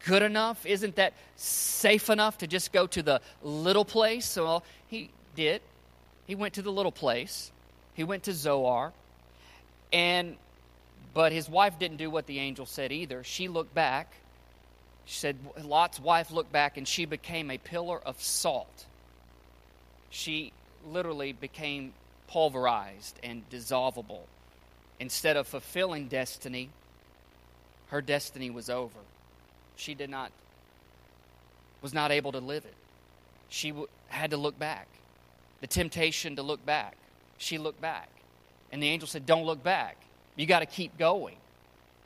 good 0.04 0.22
enough? 0.22 0.64
Isn't 0.66 0.96
that 0.96 1.12
safe 1.36 2.10
enough 2.10 2.38
to 2.38 2.46
just 2.46 2.72
go 2.72 2.86
to 2.88 3.02
the 3.02 3.20
little 3.42 3.84
place? 3.84 4.36
Well, 4.36 4.64
he 4.88 5.10
did. 5.36 5.62
He 6.26 6.34
went 6.34 6.54
to 6.54 6.62
the 6.62 6.72
little 6.72 6.92
place. 6.92 7.52
He 7.94 8.04
went 8.04 8.24
to 8.24 8.32
Zoar. 8.32 8.92
And 9.92 10.36
but 11.14 11.32
his 11.32 11.48
wife 11.48 11.78
didn't 11.78 11.98
do 11.98 12.10
what 12.10 12.26
the 12.26 12.38
angel 12.38 12.66
said 12.66 12.92
either. 12.92 13.22
She 13.24 13.48
looked 13.48 13.74
back. 13.74 14.12
She 15.04 15.18
said 15.18 15.36
Lot's 15.62 16.00
wife 16.00 16.30
looked 16.30 16.52
back 16.52 16.76
and 16.76 16.86
she 16.86 17.04
became 17.04 17.50
a 17.50 17.58
pillar 17.58 18.00
of 18.04 18.22
salt. 18.22 18.86
She 20.10 20.52
literally 20.86 21.32
became 21.32 21.92
pulverized 22.28 23.18
and 23.22 23.48
dissolvable. 23.50 24.22
Instead 25.00 25.36
of 25.36 25.46
fulfilling 25.46 26.08
destiny, 26.08 26.70
her 27.88 28.00
destiny 28.00 28.48
was 28.50 28.70
over. 28.70 29.00
She 29.76 29.94
did 29.94 30.08
not 30.10 30.32
was 31.82 31.92
not 31.92 32.12
able 32.12 32.30
to 32.32 32.38
live 32.38 32.64
it. 32.64 32.74
She 33.48 33.70
w- 33.70 33.88
had 34.08 34.30
to 34.30 34.36
look 34.36 34.56
back. 34.56 34.86
The 35.60 35.66
temptation 35.66 36.36
to 36.36 36.42
look 36.42 36.64
back. 36.64 36.96
She 37.38 37.58
looked 37.58 37.80
back. 37.80 38.08
And 38.70 38.80
the 38.80 38.88
angel 38.88 39.08
said, 39.08 39.26
"Don't 39.26 39.44
look 39.44 39.62
back. 39.62 39.96
You 40.36 40.46
got 40.46 40.60
to 40.60 40.66
keep 40.66 40.98
going." 40.98 41.36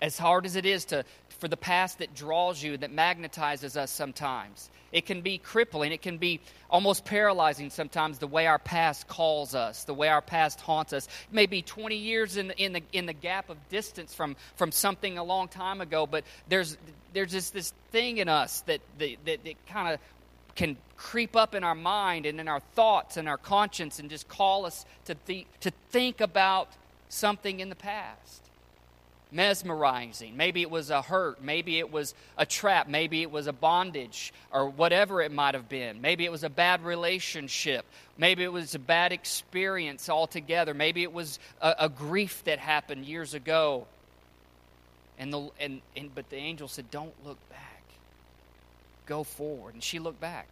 As 0.03 0.19
hard 0.19 0.45
as 0.45 0.57
it 0.57 0.67
is 0.67 0.85
to 0.87 1.05
for 1.39 1.49
the 1.49 1.57
past 1.57 1.99
that 1.99 2.15
draws 2.15 2.63
you, 2.63 2.77
that 2.77 2.95
magnetizes 2.95 3.77
us 3.77 3.91
sometimes. 3.91 4.71
It 4.93 5.05
can 5.05 5.21
be 5.21 5.39
crippling. 5.39 5.93
It 5.93 6.01
can 6.01 6.19
be 6.19 6.41
almost 6.71 7.05
paralyzing 7.05 7.71
sometimes 7.71 8.19
the 8.19 8.27
way 8.27 8.47
our 8.47 8.59
past 8.59 9.09
calls 9.09 9.55
us, 9.55 9.85
the 9.85 9.95
way 9.95 10.09
our 10.09 10.23
past 10.23 10.61
haunts 10.61 10.93
us. 10.93 11.09
Maybe 11.31 11.61
20 11.61 11.97
years 11.97 12.37
in 12.37 12.49
the, 12.49 12.57
in 12.57 12.73
the, 12.73 12.83
in 12.93 13.07
the 13.07 13.13
gap 13.13 13.51
of 13.51 13.57
distance 13.69 14.15
from, 14.15 14.37
from 14.57 14.73
something 14.73 15.19
a 15.19 15.25
long 15.25 15.49
time 15.49 15.81
ago, 15.81 16.07
but 16.07 16.25
there's, 16.49 16.79
there's 17.13 17.33
just 17.33 17.53
this 17.53 17.73
thing 17.91 18.19
in 18.19 18.29
us 18.29 18.61
that, 18.63 18.81
that, 18.99 19.17
that, 19.27 19.45
that 19.45 19.67
kind 19.67 19.93
of 19.93 20.01
can 20.55 20.77
creep 20.97 21.37
up 21.37 21.55
in 21.55 21.63
our 21.63 21.75
mind 21.75 22.25
and 22.25 22.41
in 22.41 22.49
our 22.49 22.61
thoughts 22.61 23.19
and 23.19 23.29
our 23.29 23.37
conscience 23.37 23.99
and 23.99 24.09
just 24.09 24.27
call 24.29 24.65
us 24.65 24.87
to, 25.05 25.15
th- 25.27 25.47
to 25.61 25.71
think 25.91 26.23
about 26.23 26.71
something 27.09 27.61
in 27.61 27.69
the 27.69 27.77
past 27.77 28.47
mesmerizing. 29.33 30.37
Maybe 30.37 30.63
it 30.63 30.71
was 30.71 30.91
a 30.91 31.03
hurt. 31.03 31.43
Maybe 31.43 31.79
it 31.79 31.91
was 31.91 32.15
a 32.37 32.47
trap. 32.47 32.89
Maybe 32.89 33.23
it 33.23 33.31
was 33.31 33.47
a 33.47 33.53
bondage 33.53 34.33
or 34.53 34.69
whatever 34.69 35.21
it 35.21 35.33
might 35.33 35.55
have 35.55 35.69
been. 35.69 36.01
Maybe 36.01 36.25
it 36.25 36.33
was 36.33 36.45
a 36.45 36.51
bad 36.51 36.85
relationship. 36.85 37.85
Maybe 38.17 38.45
it 38.45 38.53
was 38.53 38.75
a 38.75 38.79
bad 38.79 39.13
experience 39.13 40.09
altogether. 40.09 40.75
Maybe 40.75 41.03
it 41.03 41.13
was 41.13 41.39
a, 41.61 41.75
a 41.81 41.89
grief 41.89 42.43
that 42.45 42.59
happened 42.59 43.05
years 43.05 43.35
ago. 43.35 43.87
And 45.19 45.33
the, 45.33 45.51
and, 45.61 45.81
and, 45.97 46.15
but 46.15 46.29
the 46.31 46.37
angel 46.37 46.69
said, 46.69 46.91
Don't 46.91 47.15
look 47.25 47.39
back. 47.51 47.83
Go 49.07 49.25
forward. 49.25 49.75
And 49.75 49.83
she 49.83 49.99
looked 49.99 50.21
back. 50.21 50.49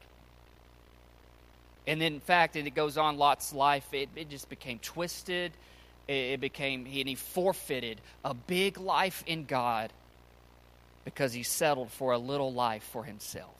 And 1.86 2.00
then, 2.00 2.14
in 2.14 2.20
fact, 2.20 2.56
and 2.56 2.66
it 2.66 2.74
goes 2.74 2.96
on, 2.96 3.18
Lot's 3.18 3.52
life, 3.52 3.86
it, 3.92 4.08
it 4.16 4.30
just 4.30 4.48
became 4.48 4.78
twisted 4.78 5.52
it 6.06 6.40
became, 6.40 6.86
and 6.86 7.08
he 7.08 7.14
forfeited 7.14 8.00
a 8.24 8.34
big 8.34 8.78
life 8.78 9.24
in 9.26 9.44
God 9.44 9.92
because 11.04 11.32
he 11.32 11.42
settled 11.42 11.90
for 11.90 12.12
a 12.12 12.18
little 12.18 12.52
life 12.52 12.82
for 12.92 13.04
himself. 13.04 13.54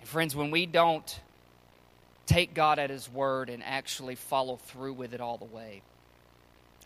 And 0.00 0.08
friends, 0.08 0.34
when 0.36 0.50
we 0.50 0.66
don't 0.66 1.20
take 2.26 2.54
God 2.54 2.78
at 2.78 2.90
his 2.90 3.10
word 3.10 3.48
and 3.50 3.62
actually 3.64 4.14
follow 4.14 4.56
through 4.56 4.92
with 4.92 5.14
it 5.14 5.20
all 5.20 5.38
the 5.38 5.44
way, 5.44 5.82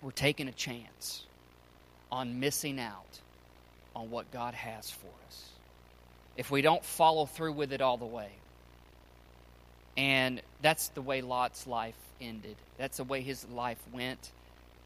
we're 0.01 0.11
taking 0.11 0.49
a 0.49 0.53
chance 0.53 1.25
on 2.11 2.41
missing 2.41 2.79
out 2.79 3.21
on 3.95 4.11
what 4.11 4.31
God 4.31 4.55
has 4.55 4.91
for 4.91 5.09
us. 5.27 5.51
If 6.37 6.51
we 6.51 6.63
don't 6.63 6.85
follow 6.85 7.27
through 7.27 7.53
with 7.53 7.73
it 7.73 7.81
all 7.81 7.97
the 7.97 8.07
way, 8.07 8.31
and 9.97 10.41
that's 10.63 10.89
the 10.89 11.03
way 11.03 11.21
Lot's 11.21 11.67
life 11.67 11.97
ended. 12.21 12.57
That's 12.79 12.97
the 12.97 13.05
way 13.05 13.21
his 13.21 13.47
life 13.49 13.81
went. 13.93 14.31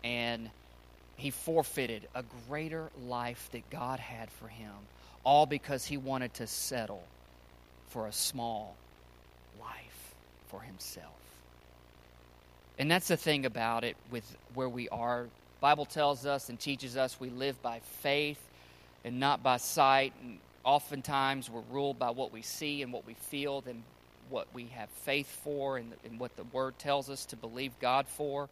And 0.02 0.50
he 1.16 1.30
forfeited 1.30 2.08
a 2.14 2.24
greater 2.48 2.90
life 3.06 3.48
that 3.52 3.68
God 3.70 4.00
had 4.00 4.30
for 4.30 4.48
him, 4.48 4.72
all 5.24 5.46
because 5.46 5.86
he 5.86 5.96
wanted 5.96 6.34
to 6.34 6.46
settle 6.46 7.02
for 7.88 8.06
a 8.06 8.12
small 8.12 8.76
life 9.60 10.14
for 10.48 10.60
himself. 10.60 11.12
And 12.78 12.90
that's 12.90 13.08
the 13.08 13.16
thing 13.16 13.46
about 13.46 13.84
it 13.84 13.96
with 14.10 14.36
where 14.54 14.68
we 14.68 14.88
are. 14.90 15.26
Bible 15.60 15.86
tells 15.86 16.26
us 16.26 16.50
and 16.50 16.60
teaches 16.60 16.96
us 16.96 17.18
we 17.18 17.30
live 17.30 17.60
by 17.62 17.80
faith 18.02 18.40
and 19.04 19.18
not 19.18 19.42
by 19.42 19.56
sight. 19.56 20.12
And 20.22 20.38
oftentimes 20.62 21.48
we're 21.48 21.62
ruled 21.70 21.98
by 21.98 22.10
what 22.10 22.32
we 22.32 22.42
see 22.42 22.82
and 22.82 22.92
what 22.92 23.06
we 23.06 23.14
feel 23.14 23.62
than 23.62 23.82
what 24.30 24.46
we 24.54 24.66
have 24.74 24.88
faith 24.88 25.28
for 25.44 25.76
and, 25.76 25.92
and 26.04 26.18
what 26.18 26.36
the 26.36 26.44
Word 26.44 26.78
tells 26.78 27.10
us 27.10 27.24
to 27.26 27.36
believe 27.36 27.72
God 27.80 28.06
for. 28.06 28.48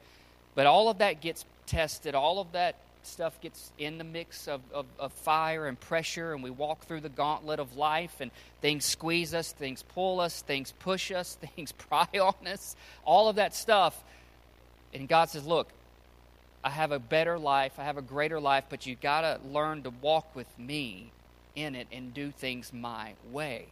But 0.54 0.66
all 0.66 0.88
of 0.88 0.98
that 0.98 1.20
gets 1.20 1.44
tested, 1.66 2.14
all 2.14 2.40
of 2.40 2.52
that 2.52 2.76
stuff 3.02 3.38
gets 3.40 3.70
in 3.78 3.98
the 3.98 4.04
mix 4.04 4.48
of, 4.48 4.60
of, 4.72 4.86
of, 4.98 5.12
fire 5.12 5.66
and 5.66 5.78
pressure, 5.78 6.32
and 6.32 6.42
we 6.42 6.50
walk 6.50 6.86
through 6.86 7.00
the 7.00 7.08
gauntlet 7.08 7.60
of 7.60 7.76
life, 7.76 8.16
and 8.20 8.30
things 8.60 8.84
squeeze 8.84 9.34
us, 9.34 9.52
things 9.52 9.82
pull 9.82 10.20
us, 10.20 10.42
things 10.42 10.72
push 10.80 11.10
us, 11.12 11.34
things 11.56 11.72
pry 11.72 12.08
on 12.14 12.46
us, 12.46 12.76
all 13.04 13.28
of 13.28 13.36
that 13.36 13.54
stuff. 13.54 14.02
And 14.92 15.08
God 15.08 15.28
says, 15.28 15.46
Look, 15.46 15.68
I 16.62 16.70
have 16.70 16.92
a 16.92 16.98
better 16.98 17.38
life, 17.38 17.74
I 17.78 17.84
have 17.84 17.98
a 17.98 18.02
greater 18.02 18.40
life, 18.40 18.64
but 18.70 18.86
you 18.86 18.94
got 18.94 19.20
to 19.22 19.40
learn 19.48 19.82
to 19.82 19.90
walk 19.90 20.34
with 20.34 20.58
me 20.58 21.10
in 21.54 21.74
it 21.74 21.88
and 21.92 22.14
do 22.14 22.30
things 22.30 22.72
my 22.72 23.12
way 23.30 23.66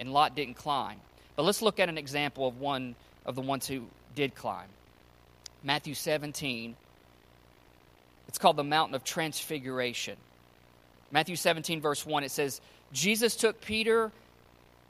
and 0.00 0.12
Lot 0.12 0.34
didn't 0.34 0.54
climb. 0.54 0.98
But 1.36 1.44
let's 1.44 1.62
look 1.62 1.78
at 1.78 1.88
an 1.88 1.98
example 1.98 2.48
of 2.48 2.58
one 2.58 2.96
of 3.24 3.36
the 3.36 3.42
ones 3.42 3.68
who 3.68 3.84
did 4.16 4.34
climb. 4.34 4.68
Matthew 5.62 5.94
17. 5.94 6.74
It's 8.26 8.38
called 8.38 8.56
the 8.56 8.64
Mountain 8.64 8.94
of 8.94 9.04
Transfiguration. 9.04 10.16
Matthew 11.12 11.36
17, 11.36 11.80
verse 11.80 12.06
1, 12.06 12.24
it 12.24 12.30
says, 12.30 12.60
Jesus 12.92 13.36
took 13.36 13.60
Peter 13.60 14.10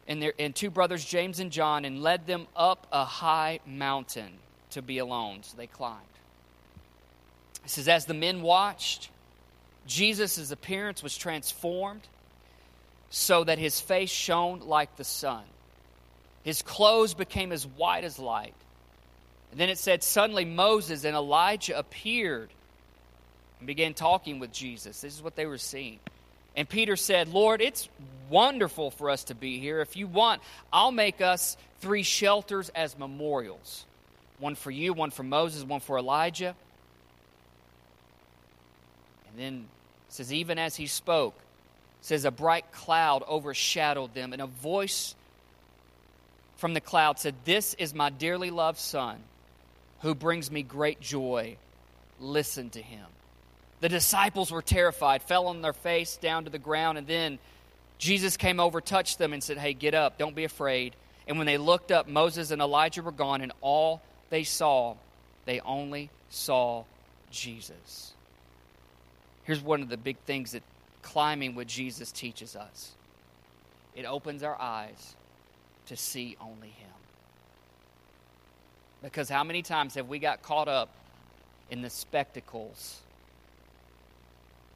and, 0.07 0.23
their, 0.23 0.35
and 0.39 0.55
two 0.55 0.71
brothers, 0.71 1.05
James 1.05 1.41
and 1.41 1.51
John, 1.51 1.85
and 1.85 2.03
led 2.03 2.27
them 2.27 2.47
up 2.55 2.87
a 2.93 3.05
high 3.05 3.61
mountain 3.67 4.33
to 4.71 4.83
be 4.83 4.99
alone. 4.99 5.39
So 5.43 5.57
they 5.57 5.67
climbed. 5.67 6.01
It 7.65 7.71
says, 7.71 7.89
As 7.89 8.05
the 8.05 8.15
men 8.15 8.43
watched, 8.43 9.09
Jesus' 9.87 10.51
appearance 10.51 11.03
was 11.03 11.17
transformed 11.17 12.03
so 13.11 13.45
that 13.45 13.59
his 13.59 13.81
face 13.81 14.11
shone 14.11 14.61
like 14.61 14.97
the 14.97 15.05
sun. 15.05 15.43
His 16.45 16.63
clothes 16.63 17.15
became 17.15 17.53
as 17.53 17.67
white 17.67 18.05
as 18.05 18.19
light. 18.19 18.55
And 19.51 19.61
then 19.61 19.69
it 19.69 19.79
said, 19.79 20.03
Suddenly 20.03 20.45
Moses 20.45 21.05
and 21.05 21.15
Elijah 21.15 21.77
appeared 21.77 22.51
and 23.59 23.67
began 23.67 23.95
talking 23.95 24.39
with 24.39 24.53
Jesus. 24.53 25.01
This 25.01 25.15
is 25.15 25.23
what 25.23 25.37
they 25.37 25.47
were 25.47 25.59
seeing. 25.59 25.99
And 26.57 26.69
Peter 26.69 26.97
said, 26.97 27.29
Lord, 27.29 27.61
it's 27.61 27.89
wonderful 28.29 28.91
for 28.91 29.11
us 29.11 29.25
to 29.25 29.35
be 29.35 29.59
here. 29.59 29.81
If 29.81 29.97
you 29.97 30.07
want, 30.07 30.41
I'll 30.73 30.93
make 30.93 31.21
us 31.21 31.57
three 31.81 32.03
shelters 32.03 32.71
as 32.71 32.99
memorials 32.99 33.85
one 34.39 34.55
for 34.55 34.71
you, 34.71 34.95
one 34.95 35.11
for 35.11 35.23
Moses, 35.23 35.63
one 35.63 35.81
for 35.81 35.99
Elijah. 35.99 36.55
And 39.29 39.39
then 39.39 39.67
says, 40.09 40.33
even 40.33 40.59
as 40.59 40.75
he 40.75 40.87
spoke, 40.87 41.35
says 42.01 42.25
a 42.25 42.31
bright 42.31 42.73
cloud 42.73 43.23
overshadowed 43.29 44.15
them, 44.15 44.33
and 44.33 44.41
a 44.41 44.47
voice 44.47 45.15
from 46.57 46.75
the 46.75 46.81
cloud 46.81 47.19
said, 47.19 47.35
This 47.45 47.75
is 47.75 47.95
my 47.95 48.11
dearly 48.11 48.51
loved 48.51 48.79
son, 48.79 49.19
who 50.01 50.15
brings 50.15 50.51
me 50.51 50.63
great 50.63 51.01
joy. 51.01 51.57
Listen 52.21 52.71
to 52.71 52.83
him. 52.83 53.07
The 53.81 53.89
disciples 53.89 54.53
were 54.53 54.63
terrified, 54.63 55.23
fell 55.23 55.47
on 55.47 55.63
their 55.63 55.73
face 55.73 56.17
down 56.19 56.45
to 56.45 56.51
the 56.51 56.59
ground, 56.59 56.99
and 56.99 57.07
then 57.07 57.39
Jesus 57.99 58.37
came 58.37 58.61
over, 58.61 58.81
touched 58.81 59.19
them, 59.19 59.33
and 59.33 59.43
said, 59.43 59.59
Hey, 59.59 59.73
get 59.75 59.95
up, 59.95 60.19
don't 60.19 60.35
be 60.35 60.45
afraid. 60.45 60.95
And 61.27 61.39
when 61.39 61.47
they 61.47 61.59
looked 61.59 61.93
up, 61.93 62.09
Moses 62.09 62.51
and 62.51 62.61
Elijah 62.61 63.03
were 63.03 63.13
gone, 63.13 63.41
and 63.41 63.53
all 63.61 64.03
they 64.31 64.45
saw, 64.45 64.97
they 65.45 65.61
only 65.61 66.11
saw 66.29 66.85
Jesus. 67.31 68.13
Here's 69.45 69.61
one 69.63 69.83
of 69.83 69.89
the 69.89 69.97
big 69.97 70.19
things 70.27 70.53
that 70.53 70.63
climbing 71.03 71.55
what 71.55 71.67
Jesus 71.67 72.13
teaches 72.13 72.57
us 72.57 72.93
it 73.95 74.05
opens 74.05 74.43
our 74.43 74.59
eyes 74.61 75.17
to 75.87 75.97
see 75.97 76.37
only 76.41 76.69
Him. 76.69 76.89
Because 79.03 79.29
how 79.29 79.45
many 79.45 79.63
times 79.63 79.95
have 79.95 80.09
we 80.09 80.19
got 80.19 80.43
caught 80.43 80.69
up 80.69 80.91
in 81.71 81.83
the 81.83 81.91
spectacles 81.91 83.01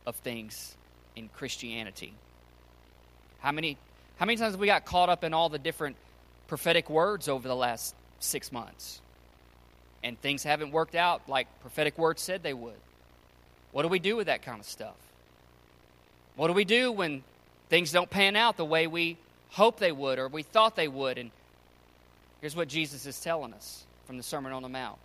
of 0.06 0.16
things 0.16 0.76
in 1.14 1.28
Christianity? 1.28 2.14
How 3.38 3.52
many, 3.52 3.76
how 4.16 4.26
many 4.26 4.36
times 4.36 4.54
have 4.54 4.60
we 4.60 4.66
got 4.66 4.84
caught 4.84 5.08
up 5.08 5.24
in 5.24 5.34
all 5.34 5.48
the 5.48 5.58
different 5.58 5.96
prophetic 6.48 6.88
words 6.88 7.28
over 7.28 7.46
the 7.46 7.56
last 7.56 7.94
six 8.18 8.50
months? 8.50 9.00
And 10.02 10.20
things 10.20 10.42
haven't 10.42 10.72
worked 10.72 10.94
out 10.94 11.28
like 11.28 11.46
prophetic 11.60 11.96
words 11.98 12.20
said 12.20 12.42
they 12.42 12.54
would. 12.54 12.74
What 13.72 13.82
do 13.82 13.88
we 13.88 13.98
do 13.98 14.16
with 14.16 14.26
that 14.26 14.42
kind 14.42 14.60
of 14.60 14.66
stuff? 14.66 14.96
What 16.36 16.48
do 16.48 16.52
we 16.52 16.64
do 16.64 16.90
when 16.90 17.22
things 17.68 17.92
don't 17.92 18.10
pan 18.10 18.36
out 18.36 18.56
the 18.56 18.64
way 18.64 18.86
we 18.86 19.16
hope 19.50 19.78
they 19.78 19.92
would 19.92 20.18
or 20.18 20.28
we 20.28 20.42
thought 20.42 20.76
they 20.76 20.88
would? 20.88 21.18
And 21.18 21.30
here's 22.40 22.56
what 22.56 22.68
Jesus 22.68 23.06
is 23.06 23.20
telling 23.20 23.52
us 23.52 23.84
from 24.06 24.16
the 24.16 24.22
Sermon 24.22 24.52
on 24.52 24.62
the 24.62 24.68
Mount 24.68 24.98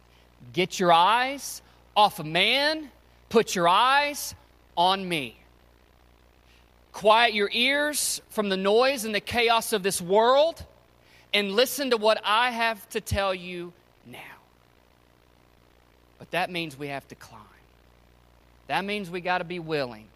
Get 0.54 0.80
your 0.80 0.92
eyes 0.92 1.62
off 1.96 2.20
of 2.20 2.26
man, 2.26 2.90
put 3.30 3.56
your 3.56 3.68
eyes 3.68 4.34
on 4.76 5.08
me. 5.08 5.36
Quiet 6.92 7.34
your 7.34 7.50
ears 7.52 8.22
from 8.30 8.50
the 8.50 8.58
noise 8.58 9.06
and 9.06 9.14
the 9.14 9.22
chaos 9.22 9.74
of 9.74 9.84
this 9.84 10.02
world 10.02 10.66
and 11.34 11.52
listen 11.52 11.92
to 11.92 11.98
what 11.98 12.20
I 12.24 12.50
have 12.52 12.88
to 12.90 13.02
tell 13.02 13.36
you 13.36 13.72
now. 14.06 14.20
But 16.18 16.32
that 16.32 16.50
means 16.50 16.78
we 16.78 16.88
have 16.88 17.08
to 17.10 17.16
climb. 17.16 17.42
That 18.68 18.86
means 18.86 19.10
we 19.10 19.22
got 19.22 19.38
to 19.38 19.44
be 19.44 19.60
willing 19.60 20.08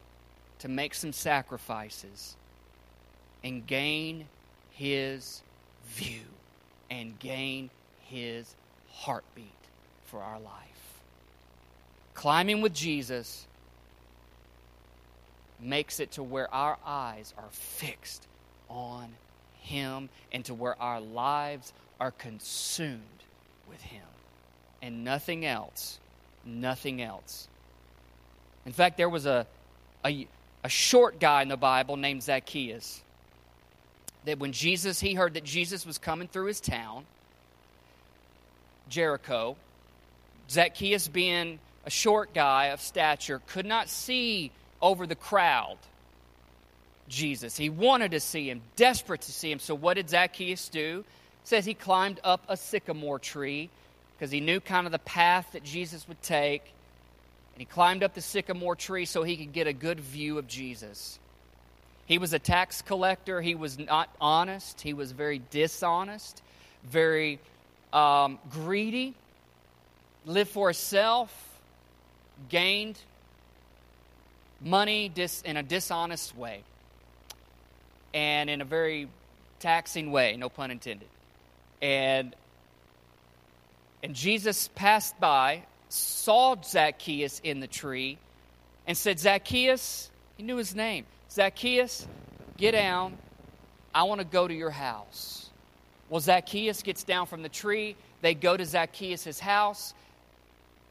to 0.64 0.70
make 0.70 0.94
some 0.94 1.12
sacrifices 1.12 2.38
and 3.44 3.68
gain 3.68 4.26
his 4.72 5.42
view 5.88 6.24
and 6.90 7.20
gain 7.20 7.70
his 8.00 8.56
heartbeat 8.90 9.52
for 10.06 10.22
our 10.22 10.40
life. 10.40 11.02
Climbing 12.14 12.62
with 12.62 12.74
Jesus 12.74 13.46
makes 15.60 16.00
it 16.00 16.12
to 16.12 16.24
where 16.24 16.52
our 16.56 16.78
eyes 16.86 17.34
are 17.38 17.50
fixed 17.52 18.26
on 18.70 19.10
him 19.60 20.08
and 20.32 20.46
to 20.46 20.54
where 20.54 20.82
our 20.82 21.02
lives 21.02 21.74
are 22.00 22.12
consumed 22.12 23.02
with 23.70 23.82
him 23.82 24.08
and 24.82 25.04
nothing 25.04 25.46
else. 25.46 26.00
Nothing 26.46 27.02
else. 27.02 27.50
In 28.66 28.72
fact, 28.72 28.96
there 28.96 29.10
was 29.10 29.26
a, 29.26 29.46
a, 30.06 30.26
a 30.64 30.70
short 30.70 31.20
guy 31.20 31.42
in 31.42 31.48
the 31.48 31.58
Bible 31.58 31.98
named 31.98 32.24
Zacchaeus. 32.24 33.02
That 34.26 34.40
when 34.40 34.54
Jesus, 34.54 35.00
he 35.00 35.14
heard 35.14 35.34
that 35.34 35.44
Jesus 35.44 35.86
was 35.86 35.98
coming 35.98 36.28
through 36.28 36.46
his 36.46 36.62
town, 36.62 37.06
Jericho, 38.90 39.58
Zacchaeus, 40.50 41.08
being 41.08 41.60
a 41.86 41.90
short 41.90 42.34
guy 42.34 42.68
of 42.68 42.80
stature, 42.80 43.42
could 43.48 43.66
not 43.66 43.90
see 43.90 44.52
over 44.82 45.06
the 45.06 45.16
crowd 45.16 45.78
Jesus. 47.10 47.58
He 47.58 47.70
wanted 47.70 48.12
to 48.12 48.20
see 48.20 48.50
him, 48.50 48.62
desperate 48.76 49.22
to 49.22 49.32
see 49.32 49.52
him. 49.52 49.60
So 49.60 49.76
what 49.76 49.96
did 49.96 50.10
Zacchaeus 50.10 50.70
do? 50.70 51.04
Says 51.44 51.66
he 51.66 51.74
climbed 51.74 52.22
up 52.24 52.44
a 52.48 52.56
sycamore 52.56 53.20
tree 53.20 53.70
because 54.16 54.32
he 54.32 54.40
knew 54.40 54.60
kind 54.60 54.86
of 54.86 54.92
the 54.92 55.00
path 55.00 55.50
that 55.52 55.64
Jesus 55.64 56.08
would 56.08 56.22
take. 56.22 56.64
And 57.54 57.62
he 57.62 57.66
climbed 57.66 58.04
up 58.04 58.14
the 58.14 58.22
sycamore 58.22 58.76
tree 58.76 59.06
so 59.06 59.24
he 59.24 59.38
could 59.38 59.54
get 59.54 59.68
a 59.68 59.74
good 59.74 60.00
view 60.00 60.38
of 60.38 60.48
Jesus. 60.48 61.20
He 62.06 62.18
was 62.18 62.34
a 62.34 62.40
tax 62.40 62.82
collector. 62.82 63.42
He 63.42 63.56
was 63.56 63.78
not 63.78 64.10
honest. 64.20 64.82
He 64.82 64.94
was 64.94 65.12
very 65.12 65.42
dishonest, 65.52 66.42
very 66.84 67.40
um, 67.94 68.40
greedy, 68.50 69.14
lived 70.26 70.50
for 70.50 70.70
himself, 70.70 71.32
gained 72.50 72.98
money 74.60 75.10
dis- 75.10 75.42
in 75.44 75.58
a 75.58 75.64
dishonest 75.64 76.36
way, 76.36 76.64
and 78.14 78.50
in 78.50 78.62
a 78.62 78.66
very 78.66 79.08
taxing 79.60 80.12
way, 80.12 80.36
no 80.36 80.50
pun 80.50 80.72
intended. 80.72 81.08
And, 81.82 82.36
and 84.02 84.14
Jesus 84.14 84.70
passed 84.76 85.20
by 85.20 85.64
saw 85.94 86.56
Zacchaeus 86.62 87.40
in 87.44 87.60
the 87.60 87.68
tree 87.68 88.18
and 88.88 88.98
said, 88.98 89.20
Zacchaeus, 89.20 90.10
he 90.38 90.44
knew 90.44 90.58
his 90.58 90.74
name. 90.74 91.06
Zacchaeus, 91.30 92.08
get 92.58 92.72
down. 92.72 93.18
I 93.94 94.04
want 94.04 94.20
to 94.20 94.26
go 94.26 94.48
to 94.48 94.54
your 94.54 94.72
house. 94.72 95.50
Well, 96.10 96.20
Zacchaeus 96.20 96.82
gets 96.84 97.04
down 97.04 97.28
from 97.28 97.44
the 97.44 97.50
tree. 97.50 97.96
They 98.22 98.34
go 98.34 98.58
to 98.58 98.66
Zacchaeus' 98.66 99.40
house. 99.40 99.94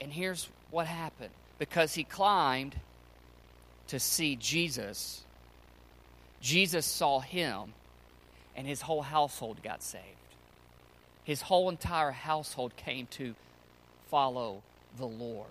And 0.01 0.13
here's 0.13 0.49
what 0.71 0.87
happened 0.87 1.31
because 1.59 1.95
he 1.95 2.05
climbed 2.05 2.75
to 3.89 3.99
see 4.01 4.37
Jesus, 4.37 5.23
Jesus 6.41 6.87
saw 6.87 7.21
him, 7.21 7.73
and 8.57 8.67
his 8.67 8.81
whole 8.81 9.03
household 9.03 9.63
got 9.63 9.83
saved. 9.83 10.05
His 11.25 11.43
whole 11.43 11.69
entire 11.69 12.11
household 12.11 12.75
came 12.77 13.07
to 13.13 13.35
follow 14.09 14.63
the 14.99 15.07
Lord. 15.07 15.49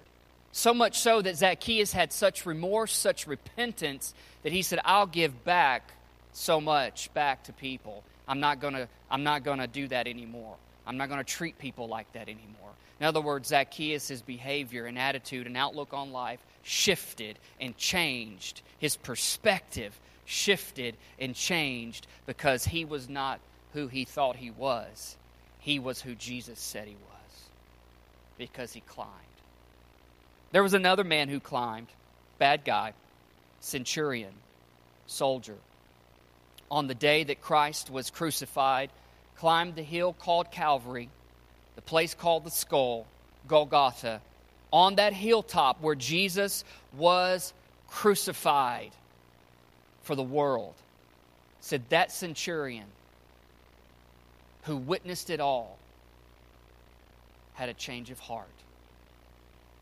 So 0.52 0.74
much 0.74 1.00
so 1.00 1.22
that 1.22 1.38
Zacchaeus 1.38 1.94
had 1.94 2.12
such 2.12 2.46
remorse, 2.46 2.94
such 2.94 3.26
repentance, 3.26 4.14
that 4.44 4.52
he 4.52 4.62
said, 4.62 4.80
I'll 4.84 5.08
give 5.08 5.44
back 5.44 5.94
so 6.34 6.60
much 6.60 7.14
back 7.14 7.44
to 7.46 7.54
people. 7.54 8.04
I'm 8.28 8.40
not 8.40 8.60
going 8.60 8.74
to 8.74 8.88
I'm 9.10 9.24
not 9.24 9.44
going 9.44 9.60
to 9.60 9.68
do 9.68 9.88
that 9.90 10.08
anymore. 10.08 10.56
I'm 10.86 10.98
not 10.98 11.10
going 11.10 11.20
to 11.20 11.24
treat 11.24 11.58
people 11.58 11.88
like 11.88 12.12
that 12.14 12.24
anymore. 12.24 12.72
In 13.00 13.06
other 13.06 13.22
words, 13.22 13.50
Zacchaeus' 13.50 14.22
behavior 14.22 14.86
and 14.86 14.98
attitude 14.98 15.48
and 15.48 15.58
outlook 15.58 15.94
on 15.94 16.12
life 16.12 16.40
shifted 16.64 17.40
and 17.60 17.76
changed. 17.78 18.62
His 18.78 18.96
perspective 18.96 20.00
shifted 20.26 20.96
and 21.20 21.36
changed 21.36 22.08
because 22.26 22.66
he 22.66 22.86
was 22.86 23.10
not 23.10 23.40
who 23.74 23.88
he 23.88 24.06
thought 24.06 24.36
he 24.36 24.52
was. 24.52 25.18
He 25.60 25.80
was 25.80 26.02
who 26.02 26.16
Jesus 26.16 26.60
said 26.60 26.88
he 26.88 26.96
was 26.96 27.50
because 28.38 28.74
he 28.74 28.82
climbed. 28.82 29.10
There 30.52 30.64
was 30.64 30.74
another 30.74 31.04
man 31.04 31.30
who 31.30 31.40
climbed, 31.40 31.88
bad 32.38 32.66
guy, 32.66 32.94
centurion, 33.62 34.34
soldier. 35.08 35.56
On 36.70 36.88
the 36.88 36.96
day 36.96 37.24
that 37.24 37.42
Christ 37.42 37.90
was 37.90 38.10
crucified, 38.10 38.90
climbed 39.38 39.76
the 39.76 39.84
hill 39.84 40.14
called 40.14 40.52
Calvary, 40.52 41.10
the 41.76 41.82
place 41.82 42.14
called 42.14 42.44
the 42.44 42.52
skull, 42.52 43.06
Golgotha, 43.48 44.22
on 44.72 44.96
that 44.96 45.14
hilltop 45.14 45.82
where 45.82 45.96
Jesus 45.96 46.64
was 46.98 47.54
crucified 47.88 48.92
for 50.04 50.16
the 50.16 50.24
world. 50.24 50.74
Said 51.62 51.84
that 51.90 52.12
centurion 52.12 52.88
who 54.64 54.78
witnessed 54.78 55.30
it 55.30 55.40
all 55.40 55.78
had 57.54 57.70
a 57.70 57.74
change 57.74 58.10
of 58.10 58.20
heart 58.20 58.48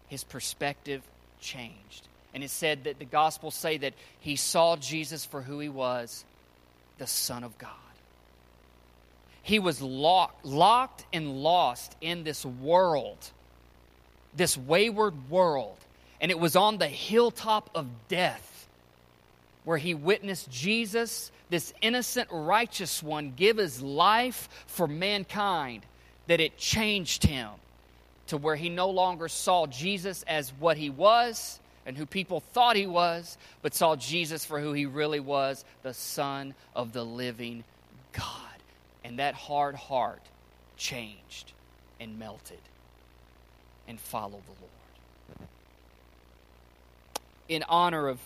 his 0.09 0.23
perspective 0.23 1.01
changed. 1.39 2.07
And 2.33 2.43
it 2.43 2.49
said 2.49 2.83
that 2.83 2.99
the 2.99 3.05
Gospels 3.05 3.55
say 3.55 3.77
that 3.77 3.93
he 4.19 4.35
saw 4.35 4.75
Jesus 4.75 5.25
for 5.25 5.41
who 5.41 5.59
he 5.59 5.69
was 5.69 6.25
the 6.97 7.07
Son 7.07 7.43
of 7.43 7.57
God. 7.57 7.71
He 9.41 9.57
was 9.57 9.81
locked, 9.81 10.45
locked 10.45 11.05
and 11.13 11.41
lost 11.41 11.95
in 12.01 12.23
this 12.23 12.45
world, 12.45 13.17
this 14.35 14.57
wayward 14.57 15.29
world. 15.29 15.77
And 16.21 16.29
it 16.29 16.39
was 16.39 16.55
on 16.55 16.77
the 16.77 16.87
hilltop 16.87 17.69
of 17.73 17.87
death 18.09 18.67
where 19.63 19.77
he 19.77 19.93
witnessed 19.93 20.51
Jesus, 20.51 21.31
this 21.49 21.73
innocent, 21.81 22.27
righteous 22.31 23.01
one, 23.01 23.33
give 23.35 23.57
his 23.57 23.81
life 23.81 24.49
for 24.67 24.87
mankind, 24.87 25.83
that 26.27 26.39
it 26.39 26.57
changed 26.57 27.23
him 27.23 27.49
to 28.29 28.37
where 28.37 28.55
he 28.55 28.69
no 28.69 28.89
longer 28.89 29.27
saw 29.27 29.65
Jesus 29.67 30.23
as 30.27 30.51
what 30.59 30.77
he 30.77 30.89
was 30.89 31.59
and 31.85 31.97
who 31.97 32.05
people 32.05 32.39
thought 32.39 32.75
he 32.75 32.85
was, 32.85 33.37
but 33.61 33.73
saw 33.73 33.95
Jesus 33.95 34.45
for 34.45 34.59
who 34.59 34.73
he 34.73 34.85
really 34.85 35.19
was 35.19 35.65
the 35.81 35.93
Son 35.93 36.53
of 36.75 36.93
the 36.93 37.03
living 37.03 37.63
God. 38.13 38.25
And 39.03 39.17
that 39.19 39.33
hard 39.33 39.75
heart 39.75 40.21
changed 40.77 41.53
and 41.99 42.19
melted 42.19 42.59
and 43.87 43.99
followed 43.99 44.43
the 44.45 44.61
Lord. 44.61 45.49
In 47.47 47.63
honor 47.67 48.09
of 48.09 48.19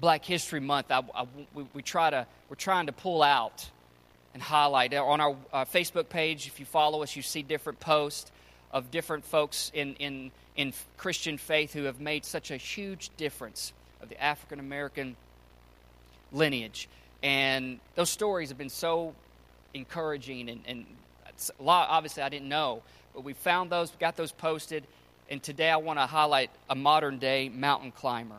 Black 0.00 0.24
History 0.24 0.60
Month, 0.60 0.90
I, 0.90 1.02
I, 1.14 1.26
we, 1.54 1.66
we, 1.74 1.82
try 1.82 2.08
to, 2.08 2.26
we're 2.48 2.56
trying 2.56 2.86
to 2.86 2.92
pull 2.92 3.22
out 3.22 3.68
and 4.34 4.42
highlight. 4.42 4.94
On 4.94 5.20
our 5.20 5.36
uh, 5.52 5.64
Facebook 5.64 6.08
page, 6.08 6.46
if 6.46 6.60
you 6.60 6.66
follow 6.66 7.02
us, 7.02 7.16
you 7.16 7.22
see 7.22 7.42
different 7.42 7.80
posts 7.80 8.30
of 8.72 8.90
different 8.90 9.24
folks 9.24 9.70
in, 9.74 9.94
in, 9.94 10.30
in 10.56 10.72
Christian 10.96 11.38
faith 11.38 11.72
who 11.72 11.84
have 11.84 12.00
made 12.00 12.24
such 12.24 12.50
a 12.50 12.56
huge 12.56 13.10
difference 13.16 13.72
of 14.00 14.08
the 14.08 14.22
African 14.22 14.60
American 14.60 15.16
lineage. 16.32 16.88
And 17.22 17.80
those 17.96 18.10
stories 18.10 18.48
have 18.48 18.58
been 18.58 18.70
so 18.70 19.14
encouraging 19.74 20.48
and, 20.48 20.60
and 20.66 20.86
a 21.58 21.62
lot 21.62 21.88
obviously 21.88 22.22
I 22.22 22.28
didn't 22.28 22.48
know, 22.48 22.82
but 23.14 23.24
we 23.24 23.32
found 23.32 23.70
those, 23.70 23.90
got 23.98 24.16
those 24.16 24.32
posted, 24.32 24.84
and 25.28 25.42
today 25.42 25.70
I 25.70 25.76
want 25.76 25.98
to 25.98 26.06
highlight 26.06 26.50
a 26.68 26.74
modern 26.74 27.18
day 27.18 27.48
mountain 27.48 27.92
climber 27.92 28.36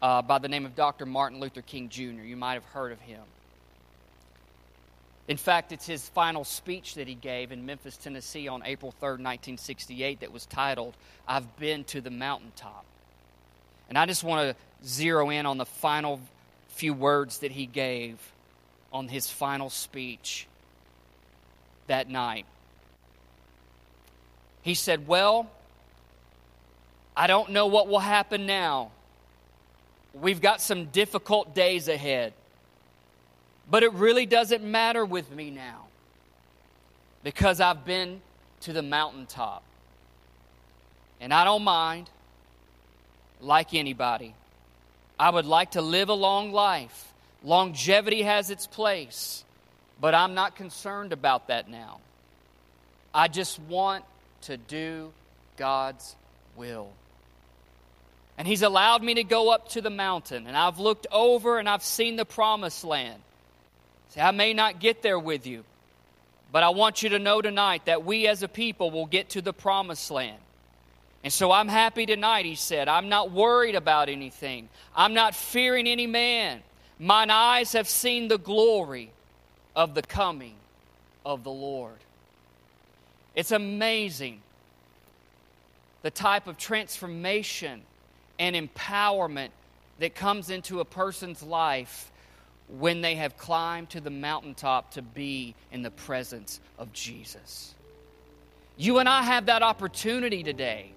uh, 0.00 0.22
by 0.22 0.38
the 0.38 0.48
name 0.48 0.66
of 0.66 0.74
Dr. 0.74 1.06
Martin 1.06 1.40
Luther 1.40 1.62
King 1.62 1.88
Jr. 1.88 2.22
You 2.22 2.36
might 2.36 2.54
have 2.54 2.64
heard 2.64 2.92
of 2.92 3.00
him. 3.00 3.22
In 5.26 5.36
fact, 5.38 5.72
it's 5.72 5.86
his 5.86 6.08
final 6.10 6.44
speech 6.44 6.94
that 6.96 7.08
he 7.08 7.14
gave 7.14 7.50
in 7.50 7.64
Memphis, 7.64 7.96
Tennessee 7.96 8.46
on 8.46 8.62
April 8.64 8.92
3rd, 8.92 9.20
1968, 9.20 10.20
that 10.20 10.32
was 10.32 10.44
titled, 10.44 10.94
I've 11.26 11.56
Been 11.56 11.84
to 11.84 12.00
the 12.00 12.10
Mountaintop. 12.10 12.84
And 13.88 13.96
I 13.96 14.04
just 14.04 14.22
want 14.22 14.50
to 14.50 14.86
zero 14.86 15.30
in 15.30 15.46
on 15.46 15.56
the 15.56 15.64
final 15.64 16.20
few 16.68 16.92
words 16.92 17.38
that 17.38 17.52
he 17.52 17.66
gave 17.66 18.18
on 18.92 19.08
his 19.08 19.30
final 19.30 19.70
speech 19.70 20.46
that 21.86 22.08
night. 22.08 22.46
He 24.62 24.74
said, 24.74 25.06
Well, 25.06 25.50
I 27.16 27.26
don't 27.26 27.50
know 27.50 27.66
what 27.66 27.88
will 27.88 27.98
happen 27.98 28.46
now. 28.46 28.90
We've 30.12 30.40
got 30.40 30.60
some 30.60 30.86
difficult 30.86 31.54
days 31.54 31.88
ahead. 31.88 32.32
But 33.70 33.82
it 33.82 33.92
really 33.94 34.26
doesn't 34.26 34.62
matter 34.62 35.04
with 35.04 35.30
me 35.30 35.50
now 35.50 35.86
because 37.22 37.60
I've 37.60 37.84
been 37.84 38.20
to 38.60 38.72
the 38.72 38.82
mountaintop. 38.82 39.62
And 41.20 41.32
I 41.32 41.44
don't 41.44 41.64
mind, 41.64 42.10
like 43.40 43.74
anybody. 43.74 44.34
I 45.18 45.30
would 45.30 45.46
like 45.46 45.72
to 45.72 45.82
live 45.82 46.08
a 46.08 46.14
long 46.14 46.52
life. 46.52 47.12
Longevity 47.42 48.22
has 48.22 48.50
its 48.50 48.66
place, 48.66 49.44
but 50.00 50.14
I'm 50.14 50.34
not 50.34 50.56
concerned 50.56 51.12
about 51.12 51.48
that 51.48 51.68
now. 51.68 52.00
I 53.14 53.28
just 53.28 53.60
want 53.60 54.04
to 54.42 54.56
do 54.56 55.12
God's 55.56 56.16
will. 56.56 56.90
And 58.36 58.48
He's 58.48 58.62
allowed 58.62 59.02
me 59.02 59.14
to 59.14 59.24
go 59.24 59.50
up 59.50 59.68
to 59.70 59.80
the 59.80 59.90
mountain, 59.90 60.46
and 60.46 60.56
I've 60.56 60.80
looked 60.80 61.06
over 61.12 61.58
and 61.58 61.68
I've 61.68 61.84
seen 61.84 62.16
the 62.16 62.24
promised 62.24 62.82
land. 62.82 63.22
See, 64.10 64.20
I 64.20 64.30
may 64.30 64.54
not 64.54 64.80
get 64.80 65.02
there 65.02 65.18
with 65.18 65.46
you, 65.46 65.64
but 66.52 66.62
I 66.62 66.68
want 66.70 67.02
you 67.02 67.08
to 67.10 67.18
know 67.18 67.42
tonight 67.42 67.86
that 67.86 68.04
we 68.04 68.26
as 68.28 68.42
a 68.42 68.48
people 68.48 68.90
will 68.90 69.06
get 69.06 69.30
to 69.30 69.42
the 69.42 69.52
promised 69.52 70.10
land. 70.10 70.38
And 71.24 71.32
so 71.32 71.50
I'm 71.50 71.68
happy 71.68 72.06
tonight, 72.06 72.44
he 72.44 72.54
said. 72.54 72.86
I'm 72.86 73.08
not 73.08 73.32
worried 73.32 73.74
about 73.74 74.08
anything. 74.08 74.68
I'm 74.94 75.14
not 75.14 75.34
fearing 75.34 75.86
any 75.86 76.06
man. 76.06 76.62
Mine 76.98 77.30
eyes 77.30 77.72
have 77.72 77.88
seen 77.88 78.28
the 78.28 78.38
glory 78.38 79.10
of 79.74 79.94
the 79.94 80.02
coming 80.02 80.54
of 81.24 81.42
the 81.42 81.50
Lord. 81.50 81.96
It's 83.34 83.50
amazing 83.50 84.40
the 86.02 86.10
type 86.10 86.46
of 86.46 86.58
transformation 86.58 87.82
and 88.38 88.54
empowerment 88.54 89.48
that 89.98 90.14
comes 90.14 90.50
into 90.50 90.80
a 90.80 90.84
person's 90.84 91.42
life 91.42 92.10
when 92.68 93.00
they 93.00 93.14
have 93.16 93.36
climbed 93.36 93.90
to 93.90 94.00
the 94.00 94.10
mountaintop 94.10 94.92
to 94.92 95.02
be 95.02 95.54
in 95.70 95.82
the 95.82 95.90
presence 95.90 96.60
of 96.78 96.92
Jesus. 96.92 97.74
You 98.76 98.98
and 98.98 99.08
I 99.08 99.22
have 99.22 99.46
that 99.46 99.62
opportunity 99.62 100.42
today. 100.42 100.92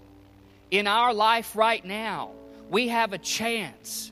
In 0.71 0.87
our 0.87 1.13
life 1.13 1.55
right 1.55 1.83
now, 1.83 2.31
we 2.69 2.87
have 2.87 3.13
a 3.13 3.17
chance 3.17 4.11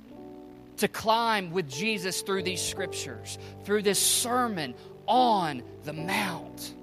to 0.78 0.88
climb 0.88 1.52
with 1.52 1.70
Jesus 1.70 2.22
through 2.22 2.44
these 2.44 2.62
scriptures, 2.62 3.38
through 3.64 3.82
this 3.82 4.00
sermon 4.00 4.76
on 5.08 5.64
the 5.84 5.94
Mount. 5.94 6.74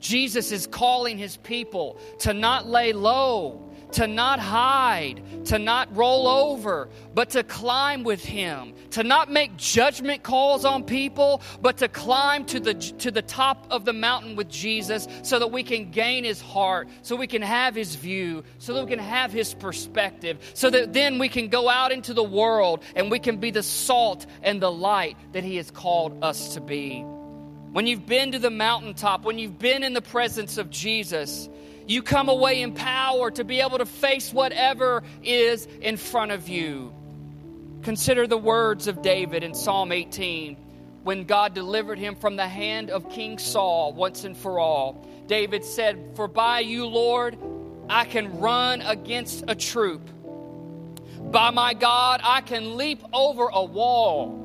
Jesus 0.00 0.52
is 0.52 0.66
calling 0.66 1.18
his 1.18 1.36
people 1.38 1.98
to 2.20 2.32
not 2.32 2.66
lay 2.66 2.92
low, 2.92 3.65
to 3.92 4.06
not 4.06 4.40
hide, 4.40 5.22
to 5.46 5.58
not 5.58 5.94
roll 5.96 6.26
over, 6.28 6.88
but 7.14 7.30
to 7.30 7.42
climb 7.42 8.04
with 8.04 8.24
Him, 8.24 8.74
to 8.90 9.02
not 9.02 9.30
make 9.30 9.56
judgment 9.56 10.22
calls 10.22 10.64
on 10.64 10.84
people, 10.84 11.40
but 11.60 11.78
to 11.78 11.88
climb 11.88 12.44
to 12.46 12.60
the, 12.60 12.74
to 12.74 13.10
the 13.10 13.22
top 13.22 13.66
of 13.70 13.84
the 13.84 13.92
mountain 13.92 14.36
with 14.36 14.48
Jesus 14.48 15.06
so 15.22 15.38
that 15.38 15.48
we 15.48 15.62
can 15.62 15.90
gain 15.90 16.24
His 16.24 16.40
heart, 16.40 16.88
so 17.02 17.16
we 17.16 17.26
can 17.26 17.42
have 17.42 17.74
His 17.74 17.94
view, 17.94 18.44
so 18.58 18.74
that 18.74 18.84
we 18.84 18.90
can 18.90 18.98
have 18.98 19.32
His 19.32 19.54
perspective, 19.54 20.38
so 20.54 20.70
that 20.70 20.92
then 20.92 21.18
we 21.18 21.28
can 21.28 21.48
go 21.48 21.68
out 21.68 21.92
into 21.92 22.12
the 22.12 22.24
world 22.24 22.82
and 22.94 23.10
we 23.10 23.18
can 23.18 23.38
be 23.38 23.50
the 23.50 23.62
salt 23.62 24.26
and 24.42 24.60
the 24.60 24.70
light 24.70 25.16
that 25.32 25.44
He 25.44 25.56
has 25.56 25.70
called 25.70 26.22
us 26.22 26.54
to 26.54 26.60
be. 26.60 27.04
When 27.76 27.86
you've 27.86 28.06
been 28.06 28.32
to 28.32 28.38
the 28.38 28.50
mountaintop, 28.50 29.24
when 29.24 29.38
you've 29.38 29.58
been 29.58 29.82
in 29.82 29.92
the 29.92 30.00
presence 30.00 30.56
of 30.56 30.70
Jesus, 30.70 31.48
you 31.86 32.02
come 32.02 32.28
away 32.28 32.62
empowered 32.62 33.36
to 33.36 33.44
be 33.44 33.60
able 33.60 33.78
to 33.78 33.86
face 33.86 34.32
whatever 34.32 35.02
is 35.22 35.66
in 35.80 35.96
front 35.96 36.32
of 36.32 36.48
you. 36.48 36.92
Consider 37.82 38.26
the 38.26 38.38
words 38.38 38.88
of 38.88 39.02
David 39.02 39.44
in 39.44 39.54
Psalm 39.54 39.92
18 39.92 40.56
when 41.04 41.22
God 41.24 41.54
delivered 41.54 41.98
him 41.98 42.16
from 42.16 42.34
the 42.34 42.48
hand 42.48 42.90
of 42.90 43.08
King 43.10 43.38
Saul 43.38 43.92
once 43.92 44.24
and 44.24 44.36
for 44.36 44.58
all. 44.58 45.06
David 45.28 45.64
said, 45.64 46.14
For 46.16 46.26
by 46.26 46.60
you, 46.60 46.86
Lord, 46.86 47.38
I 47.88 48.04
can 48.04 48.40
run 48.40 48.80
against 48.82 49.44
a 49.46 49.54
troop. 49.54 50.10
By 51.30 51.50
my 51.50 51.74
God, 51.74 52.20
I 52.24 52.40
can 52.40 52.76
leap 52.76 53.02
over 53.12 53.46
a 53.46 53.62
wall. 53.62 54.42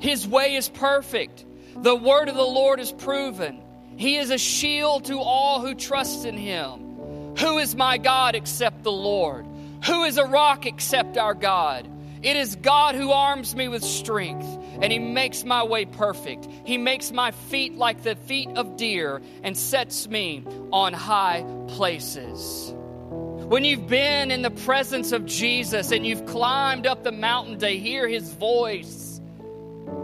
His 0.00 0.26
way 0.26 0.54
is 0.54 0.70
perfect. 0.70 1.44
The 1.76 1.94
word 1.94 2.30
of 2.30 2.36
the 2.36 2.42
Lord 2.42 2.80
is 2.80 2.92
proven. 2.92 3.62
He 3.96 4.16
is 4.16 4.30
a 4.30 4.38
shield 4.38 5.06
to 5.06 5.18
all 5.18 5.60
who 5.60 5.74
trust 5.74 6.26
in 6.26 6.36
him. 6.36 7.34
Who 7.38 7.58
is 7.58 7.74
my 7.74 7.98
God 7.98 8.34
except 8.34 8.82
the 8.82 8.92
Lord? 8.92 9.46
Who 9.86 10.04
is 10.04 10.18
a 10.18 10.24
rock 10.24 10.66
except 10.66 11.18
our 11.18 11.34
God? 11.34 11.88
It 12.22 12.36
is 12.36 12.56
God 12.56 12.94
who 12.94 13.12
arms 13.12 13.54
me 13.54 13.68
with 13.68 13.84
strength, 13.84 14.46
and 14.80 14.90
He 14.92 14.98
makes 14.98 15.44
my 15.44 15.62
way 15.62 15.84
perfect. 15.84 16.48
He 16.64 16.78
makes 16.78 17.12
my 17.12 17.30
feet 17.30 17.76
like 17.76 18.02
the 18.02 18.16
feet 18.16 18.48
of 18.56 18.76
deer 18.76 19.20
and 19.42 19.56
sets 19.56 20.08
me 20.08 20.44
on 20.72 20.92
high 20.92 21.44
places. 21.68 22.74
When 22.74 23.64
you've 23.64 23.86
been 23.86 24.30
in 24.30 24.42
the 24.42 24.50
presence 24.50 25.12
of 25.12 25.24
Jesus 25.26 25.92
and 25.92 26.04
you've 26.06 26.26
climbed 26.26 26.86
up 26.86 27.04
the 27.04 27.12
mountain 27.12 27.58
to 27.60 27.68
hear 27.68 28.08
His 28.08 28.32
voice, 28.32 29.20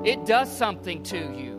it 0.05 0.25
does 0.27 0.55
something 0.55 1.03
to 1.05 1.17
you 1.17 1.52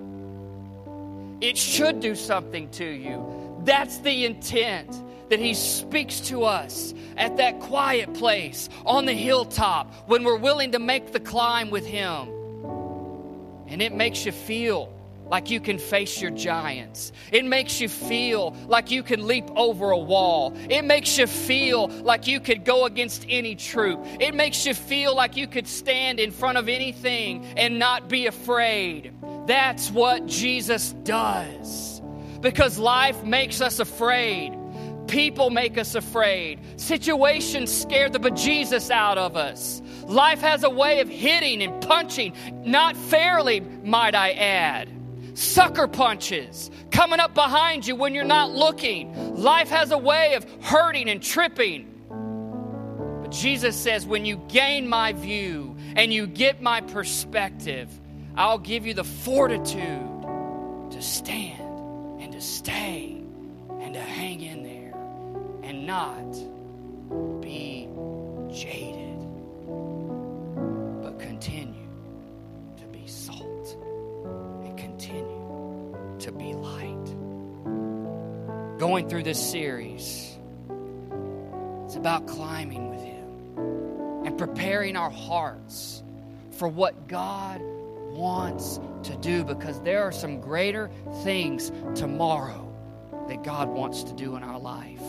it 1.44 1.58
should 1.58 2.00
do 2.00 2.16
something 2.16 2.70
to 2.70 2.86
you. 2.86 3.62
That's 3.66 3.98
the 4.00 4.24
intent 4.26 4.90
that 5.30 5.40
He 5.40 5.54
speaks 5.54 6.22
to 6.22 6.46
us 6.46 6.94
at 7.18 7.36
that 7.38 7.60
quiet 7.60 8.14
place 8.14 8.70
on 8.86 9.06
the 9.06 9.14
hilltop 9.14 9.94
when 10.08 10.24
we're 10.24 10.38
willing 10.38 10.72
to 10.72 10.80
make 10.80 11.12
the 11.12 11.20
climb 11.20 11.70
with 11.70 11.86
Him. 11.86 12.30
And 13.68 13.82
it 13.82 13.94
makes 13.94 14.26
you 14.26 14.32
feel 14.32 14.94
like 15.30 15.50
you 15.50 15.60
can 15.60 15.78
face 15.78 16.22
your 16.22 16.32
giants. 16.32 17.12
It 17.32 17.46
makes 17.46 17.80
you 17.82 17.90
feel 17.90 18.56
like 18.68 18.92
you 18.92 19.04
can 19.04 19.26
leap 19.26 19.46
over 19.56 19.92
a 19.92 19.98
wall. 19.98 20.54
It 20.70 20.84
makes 20.84 21.18
you 21.18 21.28
feel 21.28 21.88
like 21.88 22.28
you 22.28 22.40
could 22.40 22.66
go 22.66 22.86
against 22.86 23.26
any 23.30 23.56
troop. 23.56 24.00
It 24.20 24.36
makes 24.36 24.66
you 24.66 24.74
feel 24.74 25.16
like 25.16 25.36
you 25.36 25.48
could 25.48 25.68
stand 25.68 26.20
in 26.20 26.32
front 26.32 26.58
of 26.58 26.70
anything 26.70 27.46
and 27.58 27.80
not 27.80 28.10
be 28.10 28.28
afraid. 28.28 29.14
That's 29.48 29.92
what 29.92 30.26
Jesus 30.26 30.94
does. 31.04 32.02
Because 32.40 32.78
life 32.78 33.24
makes 33.24 33.62
us 33.62 33.80
afraid. 33.80 34.58
People 35.08 35.50
make 35.50 35.78
us 35.78 35.96
afraid. 35.96 36.60
Situations 36.78 37.72
scare 37.72 38.10
the 38.10 38.20
bejesus 38.20 38.90
out 38.90 39.18
of 39.18 39.36
us. 39.36 39.82
Life 40.06 40.42
has 40.42 40.64
a 40.64 40.70
way 40.70 41.00
of 41.02 41.10
hitting 41.10 41.62
and 41.62 41.82
punching, 41.82 42.34
not 42.66 42.96
fairly, 42.96 43.60
might 43.60 44.16
I 44.16 44.32
add. 44.32 44.90
Sucker 45.34 45.88
punches 45.88 46.70
coming 46.92 47.20
up 47.20 47.34
behind 47.34 47.88
you 47.88 47.96
when 47.96 48.14
you're 48.14 48.24
not 48.24 48.52
looking. 48.52 49.36
Life 49.36 49.70
has 49.70 49.92
a 49.92 49.98
way 49.98 50.36
of 50.36 50.46
hurting 50.62 51.10
and 51.10 51.22
tripping. 51.22 51.90
But 53.22 53.32
Jesus 53.32 53.76
says, 53.76 54.06
when 54.06 54.26
you 54.26 54.38
gain 54.48 54.88
my 54.88 55.14
view 55.14 55.76
and 55.96 56.14
you 56.14 56.28
get 56.28 56.62
my 56.62 56.82
perspective, 56.82 57.90
I'll 58.36 58.60
give 58.60 58.86
you 58.86 58.94
the 58.94 59.04
fortitude 59.04 60.22
to 60.92 61.02
stand 61.02 62.22
and 62.22 62.32
to 62.32 62.42
stay 62.42 63.24
and 63.80 63.94
to 63.94 64.02
hang 64.02 64.42
in 64.42 64.64
there 64.64 64.94
and 65.64 65.88
not 65.88 66.32
be 67.42 67.88
jaded, 68.52 69.03
Going 78.84 79.08
through 79.08 79.24
this 79.24 79.40
series, 79.40 80.38
it's 81.86 81.96
about 81.96 82.28
climbing 82.28 82.90
with 82.90 83.00
Him 83.00 84.26
and 84.26 84.38
preparing 84.38 84.98
our 84.98 85.10
hearts 85.10 86.04
for 86.58 86.68
what 86.68 87.08
God 87.08 87.62
wants 87.62 88.82
to 89.04 89.16
do 89.16 89.46
because 89.46 89.80
there 89.84 90.04
are 90.04 90.12
some 90.12 90.42
greater 90.42 90.92
things 91.24 91.72
tomorrow 91.96 92.70
that 93.30 93.42
God 93.46 93.70
wants 93.70 94.04
to 94.04 94.14
do 94.16 94.36
in 94.36 94.44
our 94.44 94.60
life. 94.60 95.00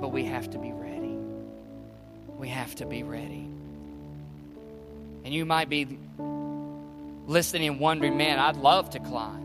But 0.00 0.08
we 0.08 0.24
have 0.24 0.50
to 0.50 0.58
be 0.58 0.72
ready. 0.72 1.16
We 2.38 2.48
have 2.48 2.74
to 2.74 2.86
be 2.86 3.04
ready. 3.04 3.48
And 5.24 5.32
you 5.32 5.44
might 5.44 5.68
be 5.68 5.96
listening 7.28 7.68
and 7.68 7.78
wondering, 7.78 8.16
man, 8.16 8.40
I'd 8.40 8.56
love 8.56 8.90
to 8.90 8.98
climb. 8.98 9.43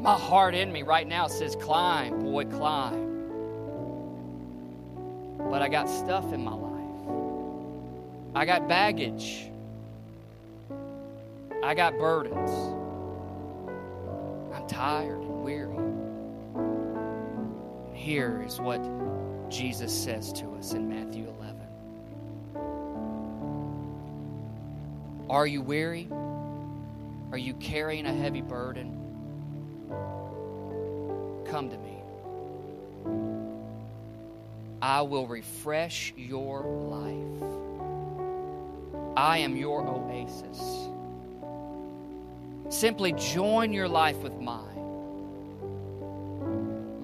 My 0.00 0.14
heart 0.14 0.54
in 0.54 0.72
me 0.72 0.82
right 0.82 1.06
now 1.06 1.26
says, 1.26 1.56
climb, 1.56 2.20
boy, 2.20 2.44
climb. 2.44 3.08
But 5.50 5.60
I 5.60 5.68
got 5.68 5.88
stuff 5.88 6.32
in 6.32 6.44
my 6.44 6.54
life. 6.54 6.68
I 8.34 8.44
got 8.44 8.68
baggage. 8.68 9.50
I 11.64 11.74
got 11.74 11.98
burdens. 11.98 12.50
I'm 14.54 14.66
tired 14.68 15.20
and 15.20 15.42
weary. 15.42 15.76
Here 17.92 18.42
is 18.46 18.60
what 18.60 18.80
Jesus 19.50 19.92
says 19.92 20.32
to 20.34 20.54
us 20.54 20.74
in 20.74 20.88
Matthew 20.88 21.24
11. 21.24 21.56
Are 25.28 25.46
you 25.46 25.60
weary? 25.60 26.08
Are 27.32 27.38
you 27.38 27.54
carrying 27.54 28.06
a 28.06 28.14
heavy 28.14 28.42
burden? 28.42 28.97
Come 31.48 31.70
to 31.70 31.78
me. 31.78 31.94
I 34.80 35.02
will 35.02 35.26
refresh 35.26 36.12
your 36.16 36.62
life. 36.62 37.42
I 39.16 39.38
am 39.38 39.56
your 39.56 39.86
oasis. 39.86 40.88
Simply 42.68 43.12
join 43.12 43.72
your 43.72 43.88
life 43.88 44.18
with 44.18 44.38
mine. 44.38 44.64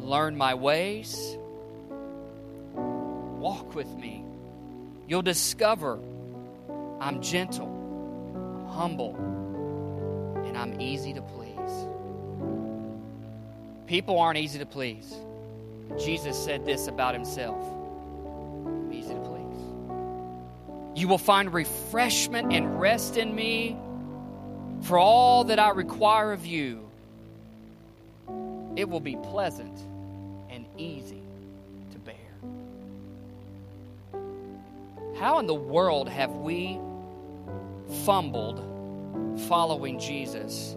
Learn 0.00 0.36
my 0.36 0.54
ways. 0.54 1.36
Walk 2.74 3.74
with 3.74 3.88
me. 3.96 4.24
You'll 5.08 5.22
discover 5.22 5.98
I'm 7.00 7.20
gentle, 7.20 7.66
I'm 8.36 8.66
humble, 8.66 9.16
and 10.46 10.56
I'm 10.56 10.80
easy 10.80 11.12
to 11.14 11.22
please. 11.22 11.43
People 13.94 14.18
aren't 14.18 14.38
easy 14.38 14.58
to 14.58 14.66
please. 14.66 15.14
Jesus 16.00 16.36
said 16.36 16.66
this 16.66 16.88
about 16.88 17.14
himself 17.14 17.64
I'm 18.66 18.92
easy 18.92 19.14
to 19.14 19.20
please. 19.20 21.00
You 21.00 21.06
will 21.06 21.16
find 21.16 21.54
refreshment 21.54 22.52
and 22.52 22.80
rest 22.80 23.16
in 23.16 23.32
me 23.32 23.76
for 24.82 24.98
all 24.98 25.44
that 25.44 25.60
I 25.60 25.68
require 25.70 26.32
of 26.32 26.44
you. 26.44 26.90
It 28.74 28.88
will 28.88 28.98
be 28.98 29.14
pleasant 29.14 29.78
and 30.50 30.66
easy 30.76 31.22
to 31.92 31.98
bear. 32.00 32.16
How 35.20 35.38
in 35.38 35.46
the 35.46 35.54
world 35.54 36.08
have 36.08 36.32
we 36.32 36.80
fumbled 38.04 38.58
following 39.46 40.00
Jesus 40.00 40.74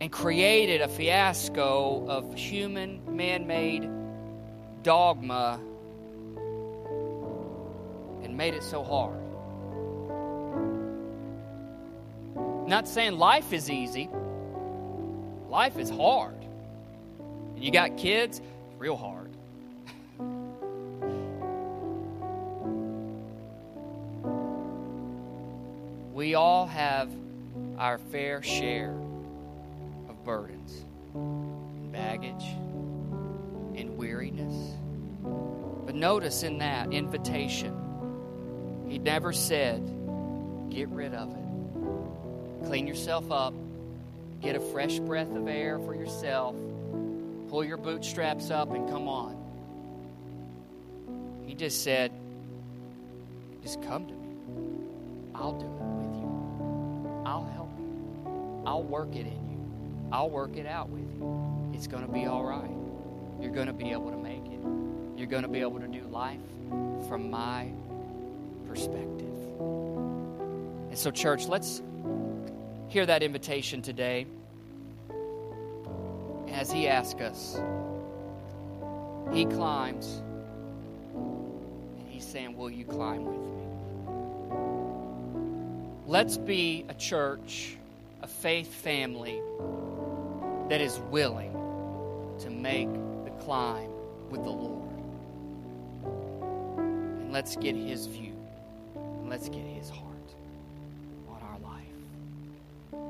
and 0.00 0.10
created 0.10 0.80
a 0.80 0.88
fiasco 0.88 2.06
of 2.08 2.34
human 2.34 3.00
man 3.14 3.46
made 3.46 3.88
dogma 4.82 5.60
and 8.22 8.36
made 8.36 8.54
it 8.54 8.62
so 8.62 8.82
hard? 8.82 9.20
Not 12.66 12.88
saying 12.88 13.18
life 13.18 13.52
is 13.52 13.68
easy. 13.68 14.08
Life 15.48 15.76
is 15.76 15.90
hard. 15.90 16.36
And 17.54 17.64
you 17.64 17.72
got 17.72 17.96
kids, 17.96 18.40
real 18.78 18.96
hard. 18.96 19.32
we 26.14 26.36
all 26.36 26.66
have 26.66 27.10
our 27.76 27.98
fair 27.98 28.40
share 28.42 28.99
burdens, 30.30 30.84
and 31.12 31.90
baggage, 31.90 32.44
and 33.74 33.96
weariness. 33.96 34.76
But 35.84 35.96
notice 35.96 36.44
in 36.44 36.58
that 36.58 36.92
invitation, 36.92 37.74
he 38.88 39.00
never 39.00 39.32
said, 39.32 39.82
get 40.70 40.88
rid 40.90 41.14
of 41.14 41.32
it. 41.32 42.64
Clean 42.68 42.86
yourself 42.86 43.32
up, 43.32 43.54
get 44.40 44.54
a 44.54 44.60
fresh 44.60 45.00
breath 45.00 45.34
of 45.34 45.48
air 45.48 45.80
for 45.80 45.96
yourself, 45.96 46.54
pull 47.48 47.64
your 47.64 47.76
bootstraps 47.76 48.52
up, 48.52 48.72
and 48.72 48.88
come 48.88 49.08
on. 49.08 49.34
He 51.44 51.56
just 51.56 51.82
said, 51.82 52.12
just 53.64 53.82
come 53.82 54.06
to 54.06 54.12
me. 54.12 54.28
I'll 55.34 55.58
do 55.58 55.66
it 55.66 55.82
with 55.98 56.14
you. 56.14 57.22
I'll 57.26 57.46
help 57.46 57.76
you. 57.80 58.62
I'll 58.64 58.84
work 58.84 59.16
it 59.16 59.26
in 59.26 59.32
you. 59.32 59.49
I'll 60.12 60.30
work 60.30 60.56
it 60.56 60.66
out 60.66 60.88
with 60.88 61.08
you. 61.14 61.70
It's 61.72 61.86
going 61.86 62.04
to 62.04 62.12
be 62.12 62.26
all 62.26 62.44
right. 62.44 62.70
You're 63.40 63.52
going 63.52 63.68
to 63.68 63.72
be 63.72 63.92
able 63.92 64.10
to 64.10 64.16
make 64.16 64.44
it. 64.44 64.60
You're 65.16 65.28
going 65.28 65.42
to 65.42 65.48
be 65.48 65.60
able 65.60 65.78
to 65.80 65.86
do 65.86 66.02
life 66.10 66.40
from 67.08 67.30
my 67.30 67.68
perspective. 68.66 69.34
And 70.88 70.98
so, 70.98 71.10
church, 71.10 71.46
let's 71.46 71.80
hear 72.88 73.06
that 73.06 73.22
invitation 73.22 73.82
today 73.82 74.26
as 76.50 76.72
He 76.72 76.88
asks 76.88 77.20
us. 77.20 77.60
He 79.32 79.44
climbs, 79.46 80.22
and 81.14 82.08
He's 82.08 82.26
saying, 82.26 82.56
Will 82.56 82.70
you 82.70 82.84
climb 82.84 83.24
with 83.24 83.38
me? 83.38 83.46
Let's 86.06 86.36
be 86.36 86.84
a 86.88 86.94
church, 86.94 87.76
a 88.22 88.26
faith 88.26 88.74
family 88.74 89.40
that 90.70 90.80
is 90.80 91.00
willing 91.10 91.52
to 92.38 92.48
make 92.48 92.88
the 93.24 93.30
climb 93.40 93.90
with 94.30 94.44
the 94.44 94.50
Lord. 94.50 94.88
And 96.78 97.32
let's 97.32 97.56
get 97.56 97.74
His 97.74 98.06
view, 98.06 98.36
and 98.94 99.28
let's 99.28 99.48
get 99.48 99.64
His 99.64 99.90
heart 99.90 100.06
on 101.28 101.42
our 101.42 101.58
life. 101.58 103.02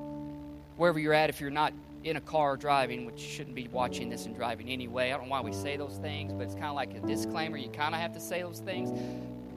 Wherever 0.79 0.99
you're 0.99 1.13
at, 1.13 1.29
if 1.29 1.39
you're 1.39 1.51
not 1.51 1.75
in 2.03 2.17
a 2.17 2.21
car 2.23 2.57
driving, 2.57 3.05
which 3.05 3.21
shouldn't 3.21 3.55
be 3.55 3.69
watching 3.69 4.09
this 4.09 4.25
and 4.25 4.35
driving 4.35 4.71
anyway, 4.71 5.13
I 5.13 5.19
don't 5.19 5.27
know 5.27 5.33
why 5.33 5.43
we 5.43 5.53
say 5.53 5.77
those 5.77 5.99
things, 5.99 6.33
but 6.33 6.45
it's 6.45 6.55
kind 6.55 6.69
of 6.69 6.77
like 6.77 6.95
a 6.95 7.01
disclaimer. 7.01 7.59
You 7.59 7.69
kind 7.69 7.95
of 7.95 8.01
have 8.01 8.15
to 8.15 8.21
say 8.21 8.41
those 8.41 8.61
things. 8.61 8.91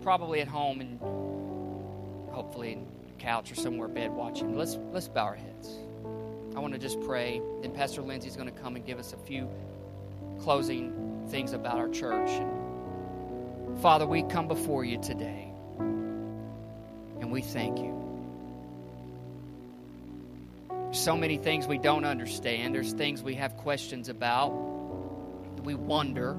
Probably 0.01 0.41
at 0.41 0.49
home 0.49 0.81
and 0.81 0.99
hopefully 2.33 2.73
in 2.73 2.85
couch 3.17 3.49
or 3.49 3.55
somewhere 3.55 3.87
bed 3.87 4.11
watching. 4.11 4.57
Let's 4.57 4.77
let's 4.91 5.07
bow 5.07 5.23
our 5.23 5.35
heads. 5.35 5.77
I 6.55 6.59
want 6.59 6.73
to 6.73 6.79
just 6.79 7.01
pray. 7.01 7.41
Then 7.61 7.71
Pastor 7.71 8.01
Lindsay's 8.01 8.35
going 8.35 8.53
to 8.53 8.59
come 8.61 8.75
and 8.75 8.85
give 8.85 8.99
us 8.99 9.13
a 9.13 9.17
few 9.17 9.49
closing 10.41 11.27
things 11.29 11.53
about 11.53 11.77
our 11.77 11.89
church. 11.89 12.29
Father, 13.81 14.05
we 14.05 14.21
come 14.23 14.47
before 14.47 14.85
you 14.85 14.99
today, 14.99 15.51
and 15.79 17.31
we 17.31 17.41
thank 17.41 17.79
you. 17.79 17.99
So 20.91 21.17
many 21.17 21.37
things 21.37 21.65
we 21.65 21.79
don't 21.79 22.05
understand. 22.05 22.75
There's 22.75 22.93
things 22.93 23.23
we 23.23 23.33
have 23.35 23.57
questions 23.57 24.09
about. 24.09 24.51
we 25.63 25.73
wonder. 25.73 26.33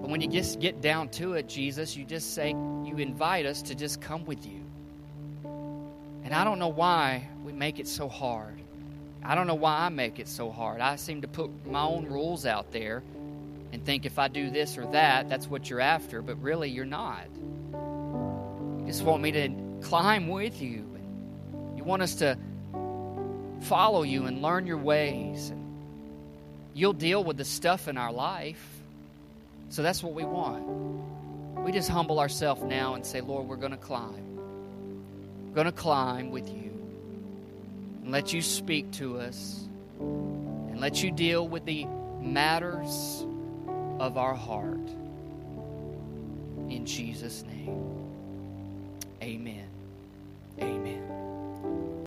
But 0.00 0.10
when 0.10 0.20
you 0.20 0.26
just 0.26 0.58
get 0.58 0.80
down 0.80 1.10
to 1.10 1.34
it, 1.34 1.48
Jesus, 1.48 1.96
you 1.96 2.04
just 2.04 2.34
say, 2.34 2.50
you 2.50 2.96
invite 2.98 3.46
us 3.46 3.62
to 3.62 3.76
just 3.76 4.00
come 4.00 4.24
with 4.24 4.44
you. 4.44 4.63
And 6.24 6.34
I 6.34 6.42
don't 6.42 6.58
know 6.58 6.68
why 6.68 7.28
we 7.44 7.52
make 7.52 7.78
it 7.78 7.86
so 7.86 8.08
hard. 8.08 8.58
I 9.22 9.34
don't 9.34 9.46
know 9.46 9.54
why 9.54 9.80
I 9.80 9.88
make 9.90 10.18
it 10.18 10.26
so 10.26 10.50
hard. 10.50 10.80
I 10.80 10.96
seem 10.96 11.20
to 11.20 11.28
put 11.28 11.66
my 11.66 11.82
own 11.82 12.06
rules 12.06 12.46
out 12.46 12.72
there 12.72 13.02
and 13.72 13.84
think 13.84 14.06
if 14.06 14.18
I 14.18 14.28
do 14.28 14.50
this 14.50 14.78
or 14.78 14.86
that, 14.92 15.28
that's 15.28 15.46
what 15.46 15.68
you're 15.68 15.80
after, 15.80 16.22
but 16.22 16.40
really 16.42 16.70
you're 16.70 16.84
not. 16.84 17.26
You 17.72 18.84
just 18.86 19.02
want 19.02 19.22
me 19.22 19.32
to 19.32 19.50
climb 19.82 20.28
with 20.28 20.60
you. 20.60 20.84
You 21.76 21.84
want 21.84 22.02
us 22.02 22.16
to 22.16 22.38
follow 23.62 24.02
you 24.02 24.24
and 24.26 24.40
learn 24.42 24.66
your 24.66 24.78
ways. 24.78 25.50
And 25.50 25.62
you'll 26.72 26.92
deal 26.92 27.22
with 27.22 27.36
the 27.36 27.44
stuff 27.44 27.88
in 27.88 27.98
our 27.98 28.12
life. 28.12 28.64
So 29.70 29.82
that's 29.82 30.02
what 30.02 30.14
we 30.14 30.24
want. 30.24 30.64
We 31.64 31.72
just 31.72 31.88
humble 31.88 32.20
ourselves 32.20 32.62
now 32.62 32.94
and 32.94 33.04
say, 33.04 33.20
Lord, 33.20 33.46
we're 33.46 33.56
going 33.56 33.72
to 33.72 33.78
climb. 33.78 34.23
Going 35.54 35.66
to 35.66 35.72
climb 35.72 36.30
with 36.30 36.48
you 36.48 36.72
and 38.02 38.10
let 38.10 38.32
you 38.32 38.42
speak 38.42 38.90
to 38.92 39.18
us 39.18 39.68
and 40.00 40.80
let 40.80 41.02
you 41.02 41.12
deal 41.12 41.46
with 41.46 41.64
the 41.64 41.84
matters 42.20 43.24
of 44.00 44.18
our 44.18 44.34
heart. 44.34 44.88
In 46.68 46.84
Jesus' 46.84 47.44
name. 47.44 48.03